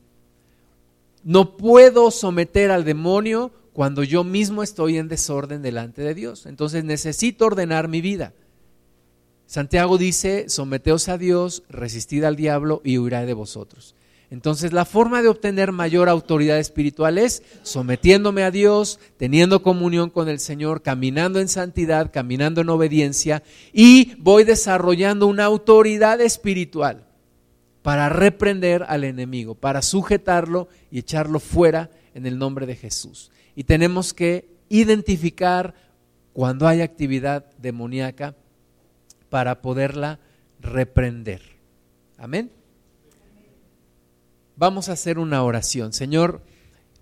No 1.23 1.55
puedo 1.55 2.11
someter 2.11 2.71
al 2.71 2.83
demonio 2.83 3.53
cuando 3.71 4.03
yo 4.03 4.25
mismo 4.25 4.63
estoy 4.63 4.97
en 4.97 5.07
desorden 5.07 5.61
delante 5.61 6.01
de 6.01 6.13
Dios. 6.13 6.45
Entonces 6.45 6.83
necesito 6.83 7.45
ordenar 7.45 7.87
mi 7.87 8.01
vida. 8.01 8.33
Santiago 9.51 9.97
dice, 9.97 10.47
someteos 10.47 11.09
a 11.09 11.17
Dios, 11.17 11.63
resistid 11.67 12.23
al 12.23 12.37
diablo 12.37 12.81
y 12.85 12.97
huirá 12.97 13.25
de 13.25 13.33
vosotros. 13.33 13.95
Entonces 14.29 14.71
la 14.71 14.85
forma 14.85 15.21
de 15.21 15.27
obtener 15.27 15.73
mayor 15.73 16.07
autoridad 16.07 16.57
espiritual 16.57 17.17
es 17.17 17.43
sometiéndome 17.61 18.43
a 18.43 18.51
Dios, 18.51 18.97
teniendo 19.17 19.61
comunión 19.61 20.09
con 20.09 20.29
el 20.29 20.39
Señor, 20.39 20.83
caminando 20.83 21.41
en 21.41 21.49
santidad, 21.49 22.13
caminando 22.13 22.61
en 22.61 22.69
obediencia 22.69 23.43
y 23.73 24.15
voy 24.19 24.45
desarrollando 24.45 25.27
una 25.27 25.43
autoridad 25.43 26.21
espiritual 26.21 27.03
para 27.81 28.07
reprender 28.07 28.85
al 28.87 29.03
enemigo, 29.03 29.53
para 29.53 29.81
sujetarlo 29.81 30.69
y 30.89 30.99
echarlo 30.99 31.41
fuera 31.41 31.91
en 32.13 32.25
el 32.25 32.37
nombre 32.37 32.65
de 32.65 32.77
Jesús. 32.77 33.31
Y 33.53 33.65
tenemos 33.65 34.13
que 34.13 34.47
identificar 34.69 35.75
cuando 36.31 36.69
hay 36.69 36.79
actividad 36.79 37.47
demoníaca 37.57 38.33
para 39.31 39.61
poderla 39.61 40.19
reprender. 40.59 41.41
Amén. 42.17 42.51
Vamos 44.57 44.89
a 44.89 44.91
hacer 44.91 45.17
una 45.17 45.41
oración. 45.41 45.93
Señor, 45.93 46.41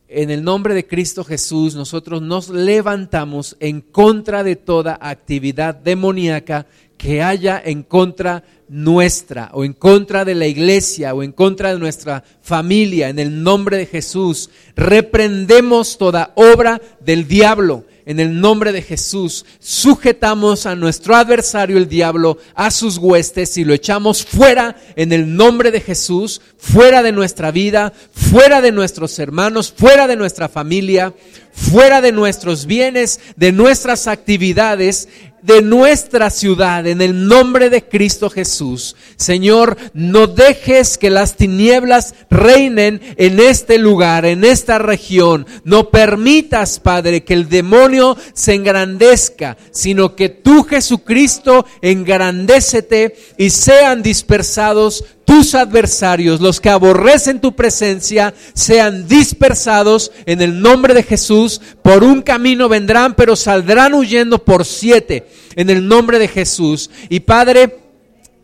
en 0.07 0.29
el 0.29 0.43
nombre 0.43 0.75
de 0.75 0.85
Cristo 0.85 1.23
Jesús, 1.23 1.73
nosotros 1.73 2.21
nos 2.21 2.49
levantamos 2.49 3.57
en 3.59 3.81
contra 3.81 4.43
de 4.43 4.55
toda 4.55 4.99
actividad 5.01 5.73
demoníaca 5.73 6.67
que 6.97 7.23
haya 7.23 7.59
en 7.65 7.81
contra 7.81 8.43
nuestra 8.67 9.49
o 9.53 9.63
en 9.63 9.73
contra 9.73 10.23
de 10.23 10.35
la 10.35 10.45
iglesia 10.45 11.15
o 11.15 11.23
en 11.23 11.31
contra 11.31 11.73
de 11.73 11.79
nuestra 11.79 12.23
familia. 12.41 13.09
En 13.09 13.17
el 13.17 13.41
nombre 13.41 13.77
de 13.77 13.87
Jesús, 13.87 14.51
reprendemos 14.75 15.97
toda 15.97 16.31
obra 16.35 16.79
del 16.99 17.27
diablo 17.27 17.85
en 18.09 18.19
el 18.19 18.41
nombre 18.41 18.71
de 18.71 18.81
Jesús, 18.81 19.45
sujetamos 19.59 20.65
a 20.65 20.73
nuestro 20.73 21.15
adversario 21.15 21.77
el 21.77 21.87
diablo, 21.87 22.39
a 22.55 22.71
sus 22.71 22.97
huestes 22.97 23.55
y 23.57 23.63
lo 23.63 23.71
echamos 23.71 24.25
fuera 24.25 24.75
en 24.95 25.13
el 25.13 25.35
nombre 25.35 25.69
de 25.69 25.79
Jesús, 25.79 26.41
fuera 26.57 27.03
de 27.03 27.11
nuestra 27.11 27.51
vida, 27.51 27.93
fuera 28.11 28.61
de 28.61 28.71
nuestros 28.71 29.19
hermanos, 29.19 29.71
fuera 29.77 30.07
de 30.07 30.15
nuestra 30.15 30.49
familia, 30.49 31.13
fuera 31.51 32.01
de 32.01 32.11
nuestros 32.11 32.65
bienes, 32.65 33.19
de 33.35 33.51
nuestras 33.51 34.07
actividades, 34.07 35.07
de 35.41 35.62
nuestra 35.62 36.30
ciudad 36.30 36.86
en 36.88 37.02
el 37.02 37.28
nombre 37.28 37.69
de 37.69 37.84
Cristo 37.84 38.30
Jesús. 38.30 38.95
Señor, 39.15 39.78
no 39.93 40.28
dejes 40.28 40.97
que 40.97 41.10
las 41.10 41.36
tinieblas 41.36 42.15
reinen 42.30 43.02
en 43.17 43.39
este 43.39 43.78
lugar, 43.78 44.25
en 44.25 44.43
esta 44.43 44.78
región. 44.78 45.45
No 45.63 45.89
permitas, 45.89 46.80
Padre, 46.80 47.23
que 47.23 47.34
el 47.34 47.49
demonio 47.49 48.17
se 48.34 48.54
engrandezca, 48.54 49.58
sino 49.71 50.15
que 50.15 50.30
tú, 50.30 50.63
Jesucristo, 50.63 51.65
engrandécete 51.82 53.15
y 53.38 53.49
sean 53.49 54.02
dispersados 54.02 55.04
tus 55.29 55.53
adversarios, 55.53 56.41
los 56.41 56.59
que 56.59 56.71
aborrecen 56.71 57.39
tu 57.39 57.55
presencia, 57.55 58.33
sean 58.55 59.07
dispersados 59.07 60.11
en 60.25 60.41
el 60.41 60.59
nombre 60.59 60.95
de 60.95 61.03
Jesús. 61.03 61.61
Por 61.83 62.03
un 62.03 62.23
camino 62.23 62.67
vendrán, 62.67 63.13
pero 63.13 63.35
saldrán 63.35 63.93
huyendo 63.93 64.43
por 64.43 64.65
siete 64.65 65.27
en 65.55 65.69
el 65.69 65.87
nombre 65.87 66.17
de 66.17 66.27
Jesús. 66.27 66.89
Y 67.09 67.19
Padre, 67.19 67.77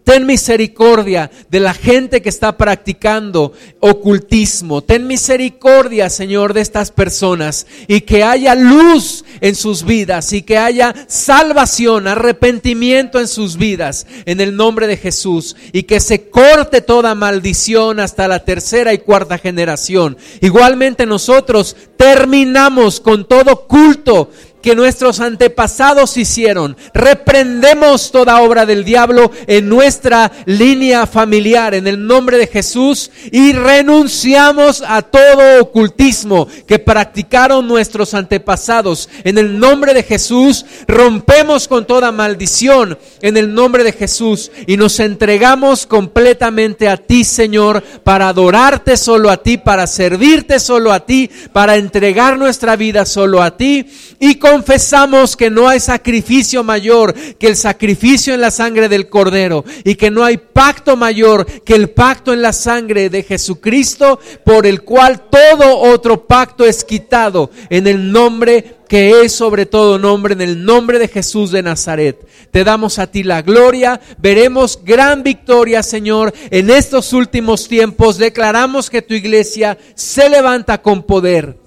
Ten 0.06 0.28
misericordia 0.28 1.32
de 1.50 1.60
la 1.60 1.74
gente 1.74 2.22
que 2.22 2.30
está 2.30 2.56
practicando 2.56 3.54
ocultismo. 3.80 4.84
Ten 4.84 5.08
misericordia, 5.08 6.12
Señor, 6.12 6.54
de 6.54 6.62
estas 6.62 6.92
personas 6.92 7.66
y 7.88 8.02
que 8.02 8.24
haya 8.24 8.54
luz 8.54 9.26
en 9.42 9.56
sus 9.56 9.84
vidas 9.84 10.32
y 10.32 10.44
que 10.44 10.60
haya 10.60 10.94
salvación, 11.08 12.08
arrepentimiento 12.08 13.20
en 13.20 13.28
sus 13.28 13.58
vidas 13.58 14.06
en 14.26 14.42
el 14.42 14.56
nombre 14.56 14.86
de 14.86 14.98
Jesús 14.98 15.56
y 15.74 15.84
que 15.84 16.00
se 16.00 16.30
corte 16.30 16.82
toda 16.82 17.16
maldición 17.16 18.00
hasta 18.00 18.28
la 18.28 18.46
tercera 18.46 18.94
y 18.94 19.00
cuarta 19.00 19.40
generación. 19.40 20.18
Igualmente 20.40 21.08
nosotros 21.08 21.76
terminamos 21.98 23.00
con 23.00 23.28
todo 23.28 23.68
culto 23.68 24.30
que 24.66 24.76
nuestros 24.76 25.20
antepasados 25.20 26.18
hicieron. 26.18 26.76
Reprendemos 26.92 28.12
toda 28.12 28.42
obra 28.42 28.66
del 28.66 28.84
diablo 28.84 29.32
en 29.46 29.70
nuestra 29.70 30.32
línea 30.48 31.06
familiar 31.06 31.76
en 31.76 31.86
el 31.86 32.08
nombre 32.08 32.40
de 32.40 32.48
Jesús 32.48 33.12
y 33.32 33.54
renunciamos 33.54 34.84
a 34.88 35.04
todo 35.04 35.62
ocultismo 35.62 36.48
que 36.66 36.80
practicaron 36.80 37.68
nuestros 37.68 38.16
antepasados. 38.16 39.08
En 39.24 39.38
el 39.38 39.60
nombre 39.60 39.94
de 39.94 40.02
Jesús 40.02 40.66
rompemos 40.88 41.68
con 41.68 41.86
toda 41.86 42.12
maldición 42.12 42.98
en 43.22 43.38
el 43.38 43.54
nombre 43.54 43.84
de 43.84 43.92
Jesús 43.92 44.52
y 44.66 44.78
nos 44.78 45.00
entregamos 45.00 45.86
completamente 45.86 46.90
a 46.90 46.98
ti, 46.98 47.24
Señor, 47.24 47.84
para 48.04 48.30
adorarte 48.30 48.98
solo 48.98 49.30
a 49.30 49.38
ti, 49.38 49.60
para 49.60 49.86
servirte 49.86 50.60
solo 50.60 50.92
a 50.92 51.06
ti, 51.06 51.30
para 51.54 51.76
entregar 51.76 52.40
nuestra 52.40 52.76
vida 52.76 53.06
solo 53.06 53.44
a 53.44 53.56
ti 53.56 53.86
y 54.20 54.36
con 54.36 54.55
confesamos 54.56 55.36
que 55.36 55.50
no 55.50 55.68
hay 55.68 55.82
sacrificio 55.82 56.64
mayor 56.64 57.14
que 57.14 57.48
el 57.48 57.58
sacrificio 57.58 58.34
en 58.34 58.40
la 58.40 58.52
sangre 58.52 58.88
del 58.88 59.10
Cordero 59.10 59.66
y 59.84 59.96
que 59.96 60.10
no 60.10 60.24
hay 60.24 60.38
pacto 60.38 60.96
mayor 60.96 61.46
que 61.64 61.76
el 61.76 61.90
pacto 61.90 62.32
en 62.32 62.42
la 62.42 62.54
sangre 62.54 63.10
de 63.10 63.24
Jesucristo 63.24 64.18
por 64.46 64.66
el 64.66 64.84
cual 64.84 65.24
todo 65.30 65.78
otro 65.78 66.26
pacto 66.26 66.64
es 66.64 66.86
quitado 66.86 67.52
en 67.70 67.86
el 67.86 68.14
nombre 68.14 68.78
que 68.88 69.24
es 69.24 69.34
sobre 69.34 69.66
todo 69.66 70.00
nombre, 70.00 70.36
en 70.36 70.42
el 70.42 70.64
nombre 70.64 71.00
de 71.00 71.10
Jesús 71.10 71.52
de 71.52 71.62
Nazaret. 71.64 72.26
Te 72.52 72.64
damos 72.64 72.98
a 72.98 73.08
ti 73.08 73.24
la 73.24 73.42
gloria, 73.42 74.00
veremos 74.20 74.80
gran 74.86 75.22
victoria, 75.22 75.84
Señor, 75.84 76.34
en 76.50 76.70
estos 76.70 77.12
últimos 77.12 77.68
tiempos. 77.68 78.20
Declaramos 78.20 78.90
que 78.90 79.02
tu 79.02 79.16
iglesia 79.16 79.78
se 79.96 80.30
levanta 80.30 80.82
con 80.82 81.04
poder 81.04 81.65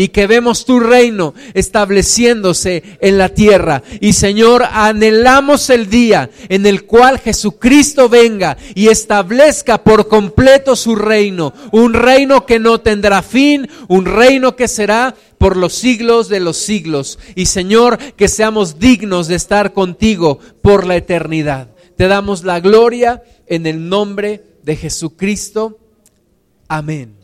y 0.00 0.08
que 0.08 0.26
vemos 0.26 0.64
tu 0.64 0.80
reino 0.80 1.34
estableciéndose 1.52 2.82
en 3.02 3.18
la 3.18 3.28
tierra. 3.28 3.82
Y 4.00 4.14
Señor, 4.14 4.64
anhelamos 4.72 5.68
el 5.68 5.90
día 5.90 6.30
en 6.48 6.64
el 6.64 6.86
cual 6.86 7.18
Jesucristo 7.18 8.08
venga 8.08 8.56
y 8.74 8.88
establezca 8.88 9.84
por 9.84 10.08
completo 10.08 10.74
su 10.74 10.96
reino, 10.96 11.52
un 11.72 11.92
reino 11.92 12.46
que 12.46 12.58
no 12.58 12.80
tendrá 12.80 13.20
fin, 13.20 13.68
un 13.88 14.06
reino 14.06 14.56
que 14.56 14.68
será 14.68 15.14
por 15.36 15.58
los 15.58 15.74
siglos 15.74 16.30
de 16.30 16.40
los 16.40 16.56
siglos. 16.56 17.18
Y 17.34 17.44
Señor, 17.44 17.98
que 17.98 18.28
seamos 18.28 18.78
dignos 18.78 19.28
de 19.28 19.34
estar 19.34 19.74
contigo 19.74 20.38
por 20.62 20.86
la 20.86 20.96
eternidad. 20.96 21.68
Te 21.98 22.08
damos 22.08 22.42
la 22.42 22.58
gloria 22.60 23.22
en 23.46 23.66
el 23.66 23.90
nombre 23.90 24.42
de 24.62 24.76
Jesucristo. 24.76 25.78
Amén. 26.68 27.19